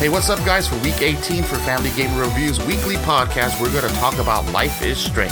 Hey, 0.00 0.08
what's 0.08 0.30
up, 0.30 0.38
guys? 0.46 0.66
For 0.66 0.78
week 0.78 1.02
18 1.02 1.42
for 1.42 1.56
Family 1.56 1.90
Gamer 1.90 2.22
Reviews 2.22 2.58
weekly 2.64 2.94
podcast, 2.94 3.60
we're 3.60 3.70
going 3.70 3.86
to 3.86 4.00
talk 4.00 4.18
about 4.18 4.50
Life 4.50 4.80
is 4.80 4.96
Strange. 4.96 5.30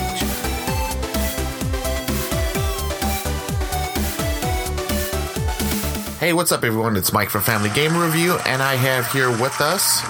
Hey, 6.19 6.35
what's 6.35 6.53
up, 6.53 6.65
everyone? 6.65 6.99
It's 6.99 7.15
Mike 7.15 7.31
from 7.31 7.40
Family 7.40 7.71
Gamer 7.71 8.04
Review, 8.04 8.35
and 8.44 8.60
I 8.60 8.74
have 8.74 9.10
here 9.10 9.31
with 9.31 9.58
us. 9.62 10.03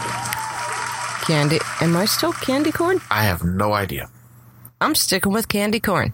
Candy. 1.24 1.60
Am 1.80 1.96
I 1.96 2.06
still 2.06 2.32
candy 2.32 2.72
corn? 2.72 3.00
I 3.12 3.22
have 3.22 3.44
no 3.44 3.74
idea. 3.74 4.10
I'm 4.80 4.96
sticking 4.96 5.30
with 5.30 5.46
candy 5.46 5.78
corn. 5.78 6.12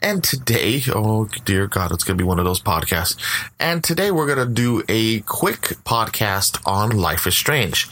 And 0.00 0.22
today, 0.22 0.80
oh 0.94 1.28
dear 1.44 1.66
God, 1.66 1.90
it's 1.90 2.04
going 2.04 2.16
to 2.16 2.22
be 2.22 2.26
one 2.26 2.38
of 2.38 2.44
those 2.44 2.60
podcasts. 2.60 3.16
And 3.58 3.82
today 3.82 4.12
we're 4.12 4.32
going 4.32 4.46
to 4.46 4.52
do 4.52 4.84
a 4.88 5.20
quick 5.20 5.60
podcast 5.84 6.60
on 6.64 6.90
Life 6.90 7.26
is 7.26 7.36
Strange. 7.36 7.88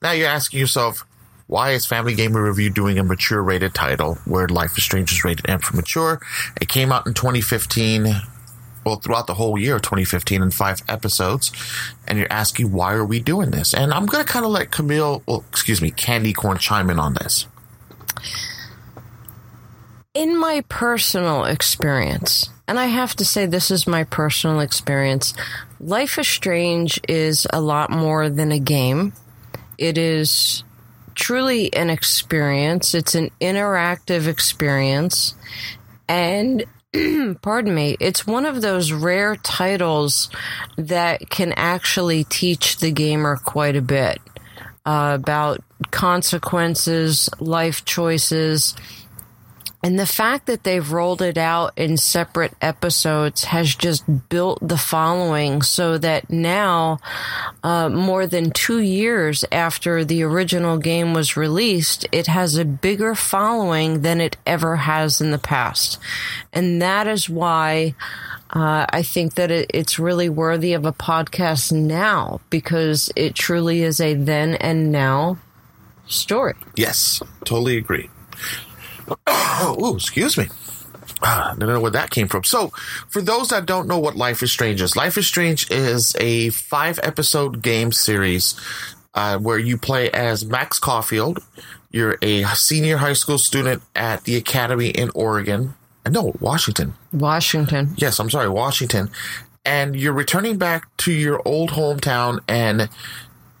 Now 0.00 0.12
you're 0.12 0.28
asking 0.28 0.60
yourself, 0.60 1.04
why 1.48 1.72
is 1.72 1.84
Family 1.84 2.14
Gamer 2.14 2.42
Review 2.42 2.70
doing 2.70 2.98
a 2.98 3.04
mature 3.04 3.42
rated 3.42 3.74
title 3.74 4.14
where 4.24 4.48
Life 4.48 4.78
is 4.78 4.84
Strange 4.84 5.12
is 5.12 5.22
rated 5.22 5.50
M 5.50 5.58
for 5.58 5.76
mature? 5.76 6.20
It 6.58 6.68
came 6.68 6.92
out 6.92 7.06
in 7.06 7.12
2015, 7.12 8.06
well, 8.86 8.96
throughout 8.96 9.26
the 9.26 9.34
whole 9.34 9.58
year 9.58 9.76
of 9.76 9.82
2015 9.82 10.40
in 10.40 10.50
five 10.50 10.80
episodes. 10.88 11.52
And 12.08 12.18
you're 12.18 12.32
asking, 12.32 12.72
why 12.72 12.94
are 12.94 13.04
we 13.04 13.20
doing 13.20 13.50
this? 13.50 13.74
And 13.74 13.92
I'm 13.92 14.06
going 14.06 14.24
to 14.24 14.32
kind 14.32 14.46
of 14.46 14.50
let 14.50 14.70
Camille, 14.70 15.22
well, 15.26 15.44
excuse 15.50 15.82
me, 15.82 15.90
Candy 15.90 16.32
Corn 16.32 16.56
chime 16.56 16.88
in 16.88 16.98
on 16.98 17.14
this 17.14 17.46
in 20.14 20.36
my 20.36 20.64
personal 20.68 21.44
experience, 21.44 22.50
and 22.66 22.78
I 22.78 22.86
have 22.86 23.14
to 23.16 23.24
say 23.24 23.46
this 23.46 23.70
is 23.70 23.86
my 23.86 24.04
personal 24.04 24.60
experience, 24.60 25.34
Life 25.78 26.18
is 26.18 26.26
Strange 26.26 27.00
is 27.08 27.46
a 27.52 27.60
lot 27.60 27.90
more 27.90 28.28
than 28.28 28.52
a 28.52 28.58
game. 28.58 29.12
It 29.78 29.96
is 29.96 30.64
truly 31.14 31.72
an 31.74 31.90
experience, 31.90 32.94
it's 32.94 33.14
an 33.14 33.30
interactive 33.40 34.26
experience. 34.26 35.34
And 36.08 36.64
pardon 37.42 37.74
me, 37.74 37.96
it's 38.00 38.26
one 38.26 38.46
of 38.46 38.62
those 38.62 38.92
rare 38.92 39.36
titles 39.36 40.28
that 40.76 41.30
can 41.30 41.52
actually 41.52 42.24
teach 42.24 42.78
the 42.78 42.90
gamer 42.90 43.36
quite 43.36 43.76
a 43.76 43.82
bit 43.82 44.18
uh, 44.84 45.12
about 45.14 45.62
consequences, 45.92 47.28
life 47.38 47.84
choices 47.84 48.74
and 49.82 49.98
the 49.98 50.06
fact 50.06 50.46
that 50.46 50.62
they've 50.62 50.92
rolled 50.92 51.22
it 51.22 51.38
out 51.38 51.72
in 51.76 51.96
separate 51.96 52.52
episodes 52.60 53.44
has 53.44 53.74
just 53.74 54.28
built 54.28 54.58
the 54.60 54.76
following 54.76 55.62
so 55.62 55.96
that 55.96 56.28
now, 56.28 56.98
uh, 57.64 57.88
more 57.88 58.26
than 58.26 58.50
two 58.50 58.80
years 58.80 59.42
after 59.50 60.04
the 60.04 60.22
original 60.22 60.76
game 60.76 61.14
was 61.14 61.36
released, 61.36 62.06
it 62.12 62.26
has 62.26 62.58
a 62.58 62.64
bigger 62.64 63.14
following 63.14 64.02
than 64.02 64.20
it 64.20 64.36
ever 64.44 64.76
has 64.76 65.20
in 65.20 65.30
the 65.30 65.38
past. 65.38 65.98
And 66.52 66.82
that 66.82 67.06
is 67.06 67.30
why 67.30 67.94
uh, 68.50 68.84
I 68.90 69.02
think 69.02 69.34
that 69.34 69.50
it, 69.50 69.70
it's 69.72 69.98
really 69.98 70.28
worthy 70.28 70.74
of 70.74 70.84
a 70.84 70.92
podcast 70.92 71.72
now 71.72 72.40
because 72.50 73.10
it 73.16 73.34
truly 73.34 73.82
is 73.82 73.98
a 73.98 74.12
then 74.12 74.56
and 74.56 74.92
now 74.92 75.38
story. 76.06 76.54
Yes, 76.76 77.22
totally 77.44 77.78
agree. 77.78 78.10
oh, 79.26 79.94
excuse 79.96 80.36
me. 80.36 80.48
I 81.22 81.54
don't 81.58 81.68
know 81.68 81.80
where 81.80 81.90
that 81.90 82.10
came 82.10 82.28
from. 82.28 82.44
So, 82.44 82.68
for 83.08 83.20
those 83.20 83.48
that 83.48 83.66
don't 83.66 83.88
know 83.88 83.98
what 83.98 84.16
Life 84.16 84.42
is 84.42 84.52
Strange 84.52 84.80
is, 84.80 84.96
Life 84.96 85.18
is 85.18 85.26
Strange 85.26 85.70
is 85.70 86.16
a 86.18 86.50
five 86.50 86.98
episode 87.02 87.62
game 87.62 87.92
series 87.92 88.58
uh, 89.14 89.38
where 89.38 89.58
you 89.58 89.76
play 89.76 90.10
as 90.10 90.46
Max 90.46 90.78
Caulfield. 90.78 91.38
You're 91.90 92.16
a 92.22 92.44
senior 92.54 92.98
high 92.98 93.14
school 93.14 93.38
student 93.38 93.82
at 93.94 94.24
the 94.24 94.36
academy 94.36 94.88
in 94.88 95.10
Oregon. 95.14 95.74
Uh, 96.06 96.10
no, 96.10 96.32
Washington. 96.40 96.94
Washington. 97.12 97.94
Yes, 97.96 98.18
I'm 98.18 98.30
sorry, 98.30 98.48
Washington. 98.48 99.10
And 99.64 99.94
you're 99.94 100.12
returning 100.12 100.56
back 100.56 100.96
to 100.98 101.12
your 101.12 101.42
old 101.44 101.70
hometown 101.70 102.40
and 102.48 102.88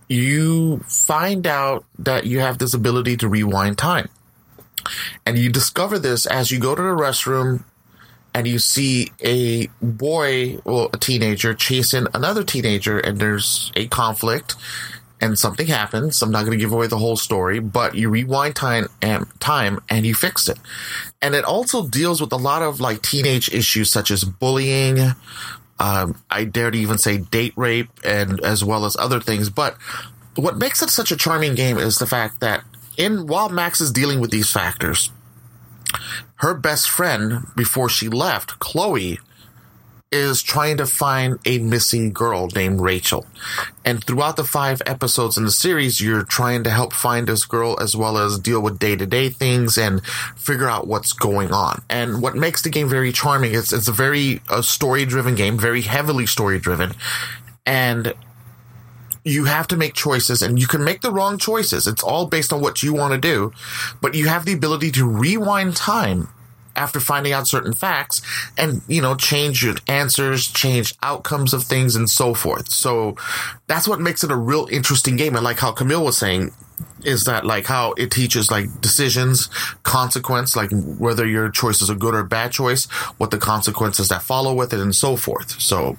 you 0.08 0.78
find 0.88 1.46
out 1.46 1.84
that 1.98 2.26
you 2.26 2.40
have 2.40 2.58
this 2.58 2.72
ability 2.72 3.18
to 3.18 3.28
rewind 3.28 3.76
time. 3.76 4.08
And 5.26 5.38
you 5.38 5.50
discover 5.50 5.98
this 5.98 6.26
as 6.26 6.50
you 6.50 6.58
go 6.58 6.74
to 6.74 6.82
the 6.82 6.88
restroom 6.88 7.64
and 8.34 8.46
you 8.46 8.58
see 8.58 9.10
a 9.24 9.66
boy, 9.82 10.58
well, 10.64 10.90
a 10.92 10.98
teenager 10.98 11.54
chasing 11.54 12.06
another 12.14 12.44
teenager, 12.44 12.98
and 12.98 13.18
there's 13.18 13.72
a 13.74 13.88
conflict 13.88 14.54
and 15.20 15.38
something 15.38 15.66
happens. 15.66 16.22
I'm 16.22 16.30
not 16.30 16.46
going 16.46 16.58
to 16.58 16.62
give 16.62 16.72
away 16.72 16.86
the 16.86 16.98
whole 16.98 17.16
story, 17.16 17.58
but 17.58 17.94
you 17.94 18.08
rewind 18.08 18.56
time 18.56 18.88
and 19.02 19.26
time 19.40 19.80
and 19.88 20.06
you 20.06 20.14
fix 20.14 20.48
it. 20.48 20.58
And 21.20 21.34
it 21.34 21.44
also 21.44 21.86
deals 21.86 22.20
with 22.20 22.32
a 22.32 22.36
lot 22.36 22.62
of 22.62 22.80
like 22.80 23.02
teenage 23.02 23.52
issues 23.52 23.90
such 23.90 24.10
as 24.10 24.24
bullying. 24.24 24.98
Um, 25.78 26.22
I 26.30 26.44
dare 26.44 26.70
to 26.70 26.78
even 26.78 26.98
say 26.98 27.18
date 27.18 27.52
rape 27.56 27.90
and 28.04 28.40
as 28.40 28.64
well 28.64 28.86
as 28.86 28.96
other 28.96 29.20
things. 29.20 29.50
But 29.50 29.76
what 30.36 30.56
makes 30.56 30.82
it 30.82 30.90
such 30.90 31.12
a 31.12 31.16
charming 31.16 31.54
game 31.54 31.76
is 31.76 31.98
the 31.98 32.06
fact 32.06 32.40
that 32.40 32.64
in 32.96 33.26
while 33.26 33.48
Max 33.48 33.80
is 33.80 33.92
dealing 33.92 34.20
with 34.20 34.30
these 34.30 34.50
factors, 34.50 35.10
her 36.36 36.54
best 36.54 36.88
friend 36.88 37.46
before 37.56 37.88
she 37.88 38.08
left, 38.08 38.58
Chloe, 38.58 39.18
is 40.12 40.42
trying 40.42 40.76
to 40.76 40.86
find 40.86 41.38
a 41.46 41.58
missing 41.58 42.12
girl 42.12 42.48
named 42.54 42.80
Rachel. 42.80 43.26
And 43.84 44.02
throughout 44.02 44.36
the 44.36 44.44
five 44.44 44.82
episodes 44.84 45.38
in 45.38 45.44
the 45.44 45.52
series, 45.52 46.00
you're 46.00 46.24
trying 46.24 46.64
to 46.64 46.70
help 46.70 46.92
find 46.92 47.28
this 47.28 47.44
girl 47.44 47.78
as 47.80 47.94
well 47.94 48.18
as 48.18 48.38
deal 48.38 48.60
with 48.60 48.80
day 48.80 48.96
to 48.96 49.06
day 49.06 49.28
things 49.28 49.78
and 49.78 50.04
figure 50.36 50.68
out 50.68 50.88
what's 50.88 51.12
going 51.12 51.52
on. 51.52 51.82
And 51.88 52.20
what 52.20 52.34
makes 52.34 52.62
the 52.62 52.70
game 52.70 52.88
very 52.88 53.12
charming 53.12 53.52
is 53.52 53.72
it's 53.72 53.86
a 53.86 53.92
very 53.92 54.40
uh, 54.48 54.62
story 54.62 55.04
driven 55.04 55.36
game, 55.36 55.58
very 55.58 55.82
heavily 55.82 56.26
story 56.26 56.58
driven. 56.58 56.92
And 57.64 58.14
you 59.24 59.44
have 59.44 59.68
to 59.68 59.76
make 59.76 59.94
choices 59.94 60.42
and 60.42 60.58
you 60.58 60.66
can 60.66 60.84
make 60.84 61.00
the 61.00 61.12
wrong 61.12 61.38
choices. 61.38 61.86
It's 61.86 62.02
all 62.02 62.26
based 62.26 62.52
on 62.52 62.60
what 62.60 62.82
you 62.82 62.94
want 62.94 63.14
to 63.14 63.20
do, 63.20 63.52
but 64.00 64.14
you 64.14 64.28
have 64.28 64.44
the 64.44 64.52
ability 64.52 64.90
to 64.92 65.08
rewind 65.08 65.76
time 65.76 66.28
after 66.76 67.00
finding 67.00 67.32
out 67.32 67.46
certain 67.46 67.72
facts 67.72 68.22
and, 68.56 68.80
you 68.86 69.02
know, 69.02 69.14
change 69.14 69.62
your 69.62 69.74
answers, 69.88 70.46
change 70.48 70.94
outcomes 71.02 71.52
of 71.52 71.64
things 71.64 71.96
and 71.96 72.08
so 72.08 72.32
forth. 72.32 72.70
So 72.70 73.16
that's 73.66 73.88
what 73.88 74.00
makes 74.00 74.24
it 74.24 74.30
a 74.30 74.36
real 74.36 74.68
interesting 74.70 75.16
game. 75.16 75.34
And 75.34 75.44
like 75.44 75.58
how 75.58 75.72
Camille 75.72 76.04
was 76.04 76.16
saying, 76.16 76.52
is 77.04 77.24
that 77.24 77.44
like 77.44 77.66
how 77.66 77.92
it 77.94 78.10
teaches 78.10 78.50
like 78.50 78.80
decisions, 78.80 79.48
consequence, 79.82 80.56
like 80.56 80.70
whether 80.70 81.26
your 81.26 81.50
choice 81.50 81.82
is 81.82 81.90
a 81.90 81.94
good 81.94 82.14
or 82.14 82.22
bad 82.22 82.52
choice, 82.52 82.86
what 83.18 83.30
the 83.30 83.38
consequences 83.38 84.08
that 84.08 84.22
follow 84.22 84.54
with 84.54 84.72
it 84.72 84.80
and 84.80 84.94
so 84.94 85.16
forth. 85.16 85.60
So 85.60 85.96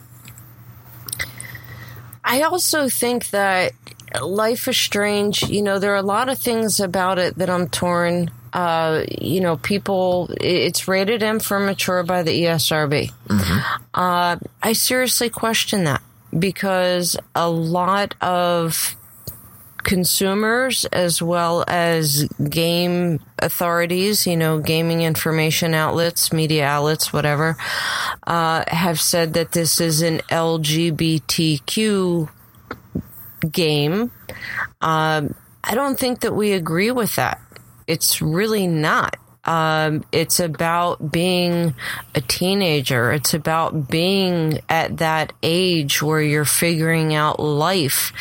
I 2.31 2.43
also 2.43 2.87
think 2.87 3.31
that 3.31 3.73
Life 4.21 4.69
is 4.69 4.77
Strange, 4.77 5.43
you 5.43 5.61
know, 5.61 5.79
there 5.79 5.91
are 5.91 5.97
a 5.97 6.01
lot 6.01 6.29
of 6.29 6.37
things 6.37 6.79
about 6.79 7.19
it 7.19 7.35
that 7.35 7.49
I'm 7.49 7.67
torn. 7.67 8.31
Uh, 8.53 9.03
you 9.19 9.41
know, 9.41 9.57
people, 9.57 10.33
it's 10.39 10.87
rated 10.87 11.23
M 11.23 11.39
for 11.39 11.59
mature 11.59 12.03
by 12.03 12.23
the 12.23 12.43
ESRB. 12.43 13.11
Mm-hmm. 13.27 13.83
Uh, 13.93 14.37
I 14.63 14.71
seriously 14.71 15.29
question 15.29 15.83
that 15.83 16.01
because 16.39 17.17
a 17.35 17.49
lot 17.49 18.15
of 18.21 18.95
consumers 19.83 20.85
as 20.85 21.21
well 21.21 21.63
as 21.67 22.25
game 22.49 23.19
authorities, 23.39 24.27
you 24.27 24.37
know, 24.37 24.59
gaming 24.59 25.01
information 25.01 25.73
outlets, 25.73 26.31
media 26.31 26.65
outlets, 26.65 27.11
whatever, 27.11 27.57
uh, 28.27 28.63
have 28.67 28.99
said 28.99 29.33
that 29.33 29.51
this 29.51 29.81
is 29.81 30.01
an 30.01 30.19
LGBTQ 30.29 32.29
game. 33.51 34.11
Um, 34.81 35.35
I 35.63 35.75
don't 35.75 35.99
think 35.99 36.22
that 36.22 36.34
we 36.34 36.53
agree 36.53 36.91
with 36.91 37.16
that. 37.16 37.39
It's 37.87 38.22
really 38.22 38.67
not. 38.67 39.17
Um, 39.43 40.05
it's 40.11 40.40
about 40.40 41.11
being 41.11 41.73
a 42.14 42.22
teenager. 42.22 43.11
It's 43.11 43.34
about 43.34 43.90
being 43.90 44.61
at 44.70 44.97
that 44.97 45.34
age 45.41 46.02
where 46.02 46.22
you're 46.22 46.46
figuring 46.46 47.16
out 47.16 47.40
life. 47.40 48.14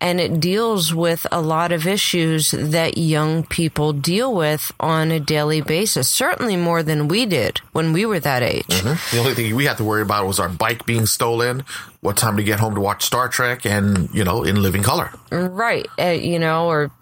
And 0.00 0.20
it 0.20 0.38
deals 0.38 0.94
with 0.94 1.26
a 1.32 1.40
lot 1.40 1.72
of 1.72 1.86
issues 1.86 2.52
that 2.52 2.96
young 2.96 3.42
people 3.42 3.92
deal 3.92 4.32
with 4.32 4.70
on 4.78 5.10
a 5.10 5.18
daily 5.18 5.60
basis, 5.60 6.08
certainly 6.08 6.56
more 6.56 6.84
than 6.84 7.08
we 7.08 7.26
did 7.26 7.58
when 7.72 7.92
we 7.92 8.06
were 8.06 8.20
that 8.20 8.44
age. 8.44 8.66
Mm-hmm. 8.68 9.16
The 9.16 9.20
only 9.20 9.34
thing 9.34 9.56
we 9.56 9.64
had 9.64 9.78
to 9.78 9.84
worry 9.84 10.02
about 10.02 10.26
was 10.26 10.38
our 10.38 10.48
bike 10.48 10.86
being 10.86 11.06
stolen, 11.06 11.64
what 12.00 12.16
time 12.16 12.36
to 12.36 12.44
get 12.44 12.60
home 12.60 12.76
to 12.76 12.80
watch 12.80 13.04
Star 13.04 13.28
Trek, 13.28 13.66
and, 13.66 14.08
you 14.14 14.22
know, 14.22 14.44
in 14.44 14.62
living 14.62 14.84
color. 14.84 15.10
Right. 15.30 15.88
Uh, 15.98 16.10
you 16.10 16.38
know, 16.38 16.68
or 16.68 16.92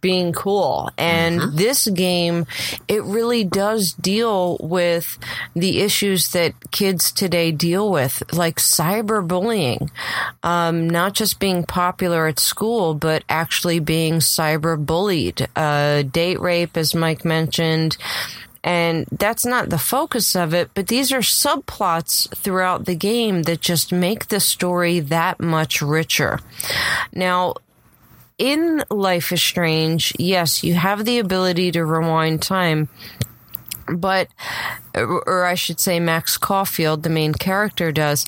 being 0.00 0.32
cool. 0.32 0.90
And 0.96 1.40
mm-hmm. 1.40 1.56
this 1.56 1.88
game, 1.88 2.46
it 2.88 3.02
really 3.04 3.44
does 3.44 3.92
deal 3.92 4.56
with 4.60 5.18
the 5.54 5.80
issues 5.80 6.32
that 6.32 6.54
kids 6.70 7.12
today 7.12 7.52
deal 7.52 7.90
with, 7.90 8.22
like 8.32 8.56
cyberbullying, 8.56 9.90
um, 10.42 10.88
not 10.88 11.14
just 11.14 11.40
being 11.40 11.64
popular 11.64 12.26
at 12.26 12.38
school, 12.38 12.94
but 12.94 13.24
actually 13.28 13.80
being 13.80 14.14
cyberbullied, 14.14 15.46
uh, 15.56 16.02
date 16.02 16.40
rape, 16.40 16.76
as 16.76 16.94
Mike 16.94 17.24
mentioned. 17.24 17.96
And 18.62 19.06
that's 19.10 19.46
not 19.46 19.70
the 19.70 19.78
focus 19.78 20.36
of 20.36 20.52
it, 20.52 20.70
but 20.74 20.88
these 20.88 21.12
are 21.12 21.20
subplots 21.20 22.28
throughout 22.36 22.84
the 22.84 22.94
game 22.94 23.44
that 23.44 23.62
just 23.62 23.90
make 23.90 24.28
the 24.28 24.40
story 24.40 25.00
that 25.00 25.40
much 25.40 25.80
richer. 25.80 26.40
Now, 27.14 27.54
in 28.40 28.82
Life 28.90 29.32
is 29.32 29.42
Strange, 29.42 30.14
yes, 30.18 30.64
you 30.64 30.72
have 30.72 31.04
the 31.04 31.18
ability 31.18 31.72
to 31.72 31.84
rewind 31.84 32.40
time, 32.40 32.88
but 33.86 34.28
or 34.94 35.44
I 35.44 35.54
should 35.54 35.78
say 35.78 36.00
Max 36.00 36.38
Caulfield, 36.38 37.02
the 37.02 37.10
main 37.10 37.34
character, 37.34 37.92
does. 37.92 38.26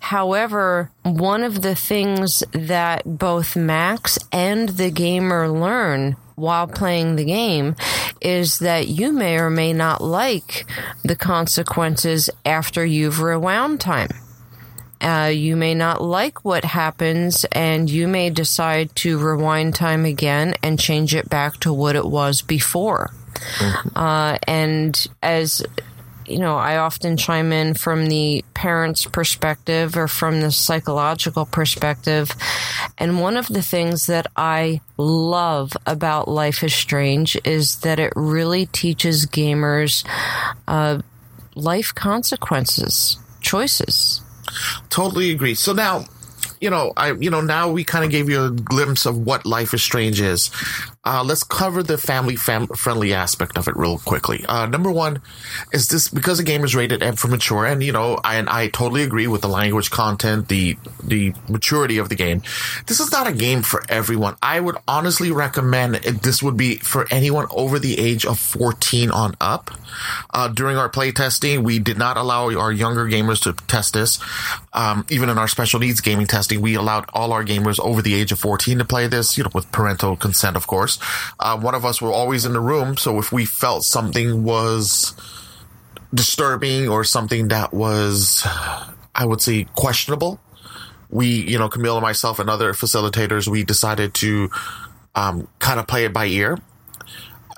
However, 0.00 0.90
one 1.02 1.42
of 1.42 1.62
the 1.62 1.74
things 1.74 2.44
that 2.52 3.02
both 3.04 3.56
Max 3.56 4.18
and 4.30 4.68
the 4.68 4.90
gamer 4.90 5.48
learn 5.48 6.16
while 6.34 6.66
playing 6.66 7.16
the 7.16 7.24
game 7.24 7.74
is 8.20 8.58
that 8.58 8.88
you 8.88 9.12
may 9.12 9.38
or 9.38 9.50
may 9.50 9.72
not 9.72 10.02
like 10.02 10.66
the 11.04 11.16
consequences 11.16 12.28
after 12.44 12.84
you've 12.84 13.20
rewound 13.20 13.80
time. 13.80 14.10
Uh, 15.00 15.30
you 15.32 15.56
may 15.56 15.74
not 15.74 16.02
like 16.02 16.44
what 16.44 16.64
happens, 16.64 17.44
and 17.52 17.90
you 17.90 18.08
may 18.08 18.30
decide 18.30 18.94
to 18.96 19.18
rewind 19.18 19.74
time 19.74 20.04
again 20.04 20.54
and 20.62 20.78
change 20.78 21.14
it 21.14 21.28
back 21.28 21.58
to 21.60 21.72
what 21.72 21.96
it 21.96 22.06
was 22.06 22.42
before. 22.42 23.10
Mm-hmm. 23.58 23.98
Uh, 23.98 24.38
and 24.46 25.06
as 25.22 25.62
you 26.26 26.38
know, 26.38 26.56
I 26.56 26.78
often 26.78 27.16
chime 27.16 27.52
in 27.52 27.74
from 27.74 28.06
the 28.06 28.44
parent's 28.54 29.04
perspective 29.04 29.96
or 29.96 30.08
from 30.08 30.40
the 30.40 30.50
psychological 30.50 31.46
perspective. 31.46 32.30
And 32.98 33.20
one 33.20 33.36
of 33.36 33.48
the 33.48 33.62
things 33.62 34.06
that 34.06 34.26
I 34.36 34.80
love 34.96 35.72
about 35.86 36.28
Life 36.28 36.62
is 36.62 36.74
Strange 36.74 37.36
is 37.44 37.80
that 37.80 37.98
it 37.98 38.12
really 38.16 38.66
teaches 38.66 39.26
gamers 39.26 40.06
uh, 40.66 41.00
life 41.54 41.94
consequences, 41.94 43.18
choices. 43.40 44.20
Totally 44.90 45.30
agree. 45.30 45.54
So 45.54 45.72
now, 45.72 46.04
you 46.60 46.70
know, 46.70 46.92
I, 46.96 47.12
you 47.12 47.30
know, 47.30 47.40
now 47.40 47.70
we 47.70 47.84
kind 47.84 48.04
of 48.04 48.10
gave 48.10 48.28
you 48.28 48.44
a 48.44 48.50
glimpse 48.50 49.06
of 49.06 49.18
what 49.18 49.44
Life 49.44 49.74
is 49.74 49.82
Strange 49.82 50.20
is. 50.20 50.50
Uh, 51.04 51.22
let's 51.24 51.42
cover 51.42 51.82
the 51.82 51.98
family 51.98 52.36
fam- 52.36 52.66
friendly 52.68 53.12
aspect 53.12 53.58
of 53.58 53.68
it 53.68 53.76
real 53.76 53.98
quickly. 53.98 54.44
Uh, 54.46 54.66
number 54.66 54.90
one 54.90 55.20
is 55.72 55.88
this 55.88 56.08
because 56.08 56.38
the 56.38 56.44
game 56.44 56.64
is 56.64 56.74
rated 56.74 57.02
M 57.02 57.16
for 57.16 57.28
mature, 57.28 57.66
and 57.66 57.82
you 57.82 57.92
know, 57.92 58.18
I, 58.24 58.36
and 58.36 58.48
I 58.48 58.68
totally 58.68 59.02
agree 59.02 59.26
with 59.26 59.42
the 59.42 59.48
language 59.48 59.90
content, 59.90 60.48
the 60.48 60.76
the 61.02 61.34
maturity 61.48 61.98
of 61.98 62.08
the 62.08 62.14
game. 62.14 62.42
This 62.86 63.00
is 63.00 63.12
not 63.12 63.26
a 63.26 63.32
game 63.32 63.62
for 63.62 63.84
everyone. 63.88 64.36
I 64.42 64.60
would 64.60 64.76
honestly 64.88 65.30
recommend 65.30 65.96
this 65.96 66.42
would 66.42 66.56
be 66.56 66.76
for 66.76 67.06
anyone 67.10 67.46
over 67.50 67.78
the 67.78 67.98
age 67.98 68.24
of 68.24 68.38
14 68.38 69.10
on 69.10 69.34
up. 69.40 69.70
Uh, 70.30 70.48
during 70.48 70.76
our 70.76 70.88
play 70.88 71.12
testing, 71.12 71.62
we 71.62 71.78
did 71.78 71.98
not 71.98 72.16
allow 72.16 72.50
our 72.58 72.72
younger 72.72 73.04
gamers 73.06 73.42
to 73.42 73.52
test 73.66 73.94
this. 73.94 74.18
Um, 74.72 75.06
even 75.08 75.28
in 75.28 75.38
our 75.38 75.48
special 75.48 75.80
needs 75.80 76.00
gaming 76.00 76.26
testing, 76.26 76.60
we 76.60 76.74
allowed 76.74 77.08
all 77.12 77.32
our 77.32 77.44
gamers 77.44 77.78
over 77.78 78.02
the 78.02 78.14
age 78.14 78.32
of 78.32 78.38
14 78.38 78.78
to 78.78 78.84
play 78.84 79.06
this, 79.06 79.38
you 79.38 79.44
know, 79.44 79.50
with 79.54 79.70
parental 79.70 80.16
consent, 80.16 80.56
of 80.56 80.66
course. 80.66 80.93
Uh, 81.38 81.58
one 81.58 81.74
of 81.74 81.84
us 81.84 82.00
were 82.00 82.12
always 82.12 82.44
in 82.44 82.52
the 82.52 82.60
room, 82.60 82.96
so 82.96 83.18
if 83.18 83.32
we 83.32 83.44
felt 83.44 83.84
something 83.84 84.44
was 84.44 85.14
disturbing 86.12 86.88
or 86.88 87.04
something 87.04 87.48
that 87.48 87.72
was, 87.72 88.46
I 89.14 89.24
would 89.24 89.40
say, 89.40 89.64
questionable, 89.74 90.40
we, 91.10 91.28
you 91.28 91.58
know, 91.58 91.68
Camille 91.68 91.96
and 91.96 92.02
myself 92.02 92.38
and 92.38 92.50
other 92.50 92.72
facilitators, 92.72 93.48
we 93.48 93.64
decided 93.64 94.14
to 94.14 94.50
um, 95.14 95.48
kind 95.58 95.78
of 95.78 95.86
play 95.86 96.04
it 96.04 96.12
by 96.12 96.26
ear. 96.26 96.58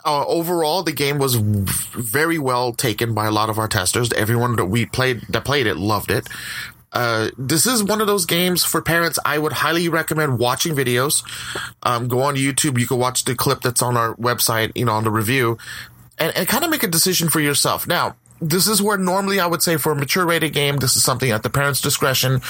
Uh, 0.04 0.24
overall, 0.26 0.84
the 0.84 0.92
game 0.92 1.18
was 1.18 1.34
very 1.34 2.38
well 2.38 2.72
taken 2.72 3.12
by 3.12 3.26
a 3.26 3.30
lot 3.32 3.50
of 3.50 3.58
our 3.58 3.66
testers. 3.66 4.12
Everyone 4.12 4.54
that 4.56 4.66
we 4.66 4.86
played 4.86 5.22
that 5.30 5.44
played 5.44 5.66
it 5.66 5.76
loved 5.76 6.12
it. 6.12 6.28
Uh, 6.92 7.28
this 7.36 7.66
is 7.66 7.82
one 7.84 8.00
of 8.00 8.06
those 8.06 8.24
games 8.24 8.64
for 8.64 8.80
parents. 8.80 9.18
I 9.24 9.38
would 9.38 9.52
highly 9.52 9.88
recommend 9.88 10.38
watching 10.38 10.74
videos. 10.74 11.22
Um, 11.82 12.08
go 12.08 12.22
on 12.22 12.36
YouTube. 12.36 12.78
You 12.78 12.86
can 12.86 12.98
watch 12.98 13.24
the 13.24 13.34
clip 13.34 13.60
that's 13.60 13.82
on 13.82 13.96
our 13.96 14.14
website, 14.16 14.72
you 14.74 14.84
know, 14.84 14.92
on 14.92 15.04
the 15.04 15.10
review 15.10 15.58
and, 16.18 16.34
and 16.36 16.48
kind 16.48 16.64
of 16.64 16.70
make 16.70 16.82
a 16.82 16.88
decision 16.88 17.28
for 17.28 17.40
yourself. 17.40 17.86
Now, 17.86 18.16
this 18.40 18.66
is 18.66 18.82
where 18.82 18.98
normally 18.98 19.40
I 19.40 19.46
would 19.46 19.62
say 19.62 19.76
for 19.76 19.92
a 19.92 19.96
mature 19.96 20.26
rated 20.26 20.52
game, 20.52 20.76
this 20.76 20.96
is 20.96 21.04
something 21.04 21.30
at 21.30 21.42
the 21.42 21.50
parent's 21.50 21.80
discretion. 21.80 22.40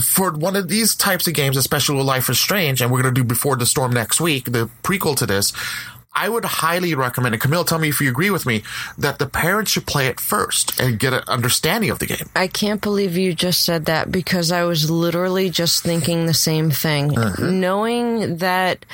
For 0.00 0.32
one 0.32 0.54
of 0.54 0.68
these 0.68 0.94
types 0.94 1.26
of 1.26 1.34
games, 1.34 1.56
especially 1.56 1.96
with 1.96 2.06
Life 2.06 2.28
is 2.28 2.40
Strange, 2.40 2.80
and 2.80 2.92
we're 2.92 3.02
going 3.02 3.14
to 3.14 3.20
do 3.20 3.26
Before 3.26 3.56
the 3.56 3.66
Storm 3.66 3.92
next 3.92 4.20
week, 4.20 4.44
the 4.44 4.70
prequel 4.82 5.16
to 5.16 5.26
this, 5.26 5.52
I 6.14 6.28
would 6.28 6.44
highly 6.44 6.94
recommend, 6.94 7.34
and 7.34 7.42
Camille, 7.42 7.64
tell 7.64 7.78
me 7.78 7.88
if 7.88 8.00
you 8.00 8.08
agree 8.08 8.30
with 8.30 8.46
me, 8.46 8.62
that 8.98 9.18
the 9.18 9.26
parents 9.26 9.72
should 9.72 9.86
play 9.86 10.06
it 10.06 10.20
first 10.20 10.80
and 10.80 10.98
get 10.98 11.12
an 11.12 11.24
understanding 11.26 11.90
of 11.90 11.98
the 11.98 12.06
game. 12.06 12.28
I 12.36 12.46
can't 12.46 12.80
believe 12.80 13.16
you 13.16 13.34
just 13.34 13.64
said 13.64 13.86
that 13.86 14.12
because 14.12 14.52
I 14.52 14.64
was 14.64 14.90
literally 14.90 15.50
just 15.50 15.82
thinking 15.82 16.26
the 16.26 16.34
same 16.34 16.70
thing. 16.70 17.10
Mm-hmm. 17.10 17.60
Knowing 17.60 18.36
that 18.36 18.86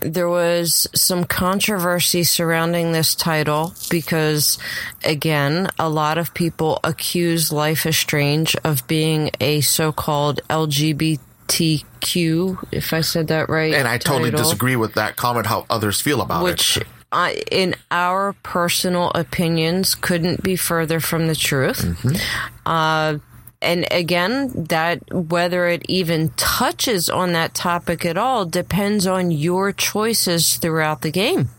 there 0.00 0.28
was 0.28 0.88
some 0.94 1.24
controversy 1.24 2.24
surrounding 2.24 2.92
this 2.92 3.14
title 3.14 3.74
because, 3.90 4.58
again, 5.04 5.68
a 5.78 5.88
lot 5.88 6.18
of 6.18 6.34
people 6.34 6.80
accuse 6.82 7.52
Life 7.52 7.86
is 7.86 7.96
Strange 7.96 8.56
of 8.64 8.86
being 8.86 9.30
a 9.40 9.60
so 9.60 9.92
called 9.92 10.40
LGBT 10.48 11.20
TQ, 11.48 12.68
if 12.72 12.92
I 12.92 13.00
said 13.00 13.28
that 13.28 13.48
right. 13.48 13.74
And 13.74 13.88
I 13.88 13.98
totally 13.98 14.30
title, 14.30 14.44
disagree 14.44 14.76
with 14.76 14.94
that 14.94 15.16
comment, 15.16 15.46
how 15.46 15.66
others 15.68 16.00
feel 16.00 16.20
about 16.20 16.44
which, 16.44 16.76
it. 16.76 16.86
Which, 17.12 17.44
in 17.50 17.74
our 17.90 18.32
personal 18.42 19.10
opinions, 19.14 19.94
couldn't 19.94 20.42
be 20.42 20.56
further 20.56 20.98
from 21.00 21.26
the 21.26 21.34
truth. 21.34 21.82
Mm-hmm. 21.82 22.16
Uh, 22.64 23.18
and 23.60 23.86
again, 23.92 24.50
that 24.70 25.00
whether 25.12 25.68
it 25.68 25.82
even 25.88 26.30
touches 26.30 27.08
on 27.08 27.32
that 27.32 27.54
topic 27.54 28.04
at 28.04 28.18
all 28.18 28.44
depends 28.44 29.06
on 29.06 29.30
your 29.30 29.72
choices 29.72 30.56
throughout 30.56 31.02
the 31.02 31.12
game. 31.12 31.50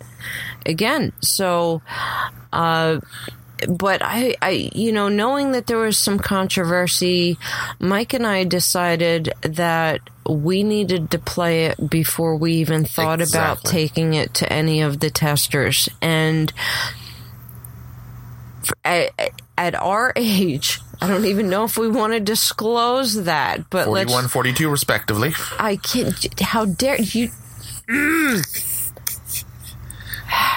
Again, 0.65 1.13
so 1.21 1.81
uh, 2.51 3.00
but 3.69 4.01
I, 4.01 4.36
I, 4.42 4.71
you 4.74 4.92
know, 4.92 5.10
knowing 5.10 5.51
that 5.51 5.68
there 5.68 5.77
was 5.77 5.98
some 5.98 6.19
controversy, 6.19 7.38
Mike 7.80 8.13
and 8.13 8.25
I 8.25 8.44
decided 8.44 9.33
that 9.42 10.01
we 10.27 10.63
needed 10.63 11.12
to 11.12 11.19
play 11.19 11.66
it 11.66 11.90
before 11.90 12.35
we 12.35 12.54
even 12.56 12.85
thought 12.85 13.21
exactly. 13.21 13.40
about 13.40 13.71
taking 13.71 14.14
it 14.14 14.33
to 14.35 14.52
any 14.52 14.81
of 14.81 14.99
the 14.99 15.09
testers. 15.09 15.90
And 16.02 16.52
at, 18.83 19.11
at, 19.57 19.76
our 19.76 20.14
age, 20.16 20.80
I 21.02 21.07
don't 21.07 21.26
even 21.26 21.49
know 21.49 21.66
if 21.66 21.78
we 21.78 21.90
want 21.90 22.14
to 22.14 22.19
disclose 22.19 23.23
that, 23.23 23.69
but 23.69 23.85
41, 23.85 24.28
42 24.28 24.69
respectively. 24.69 25.33
I 25.59 25.76
can't, 25.76 26.40
how 26.40 26.66
dare 26.66 27.02
you? 27.02 27.30
Mm 27.87 28.72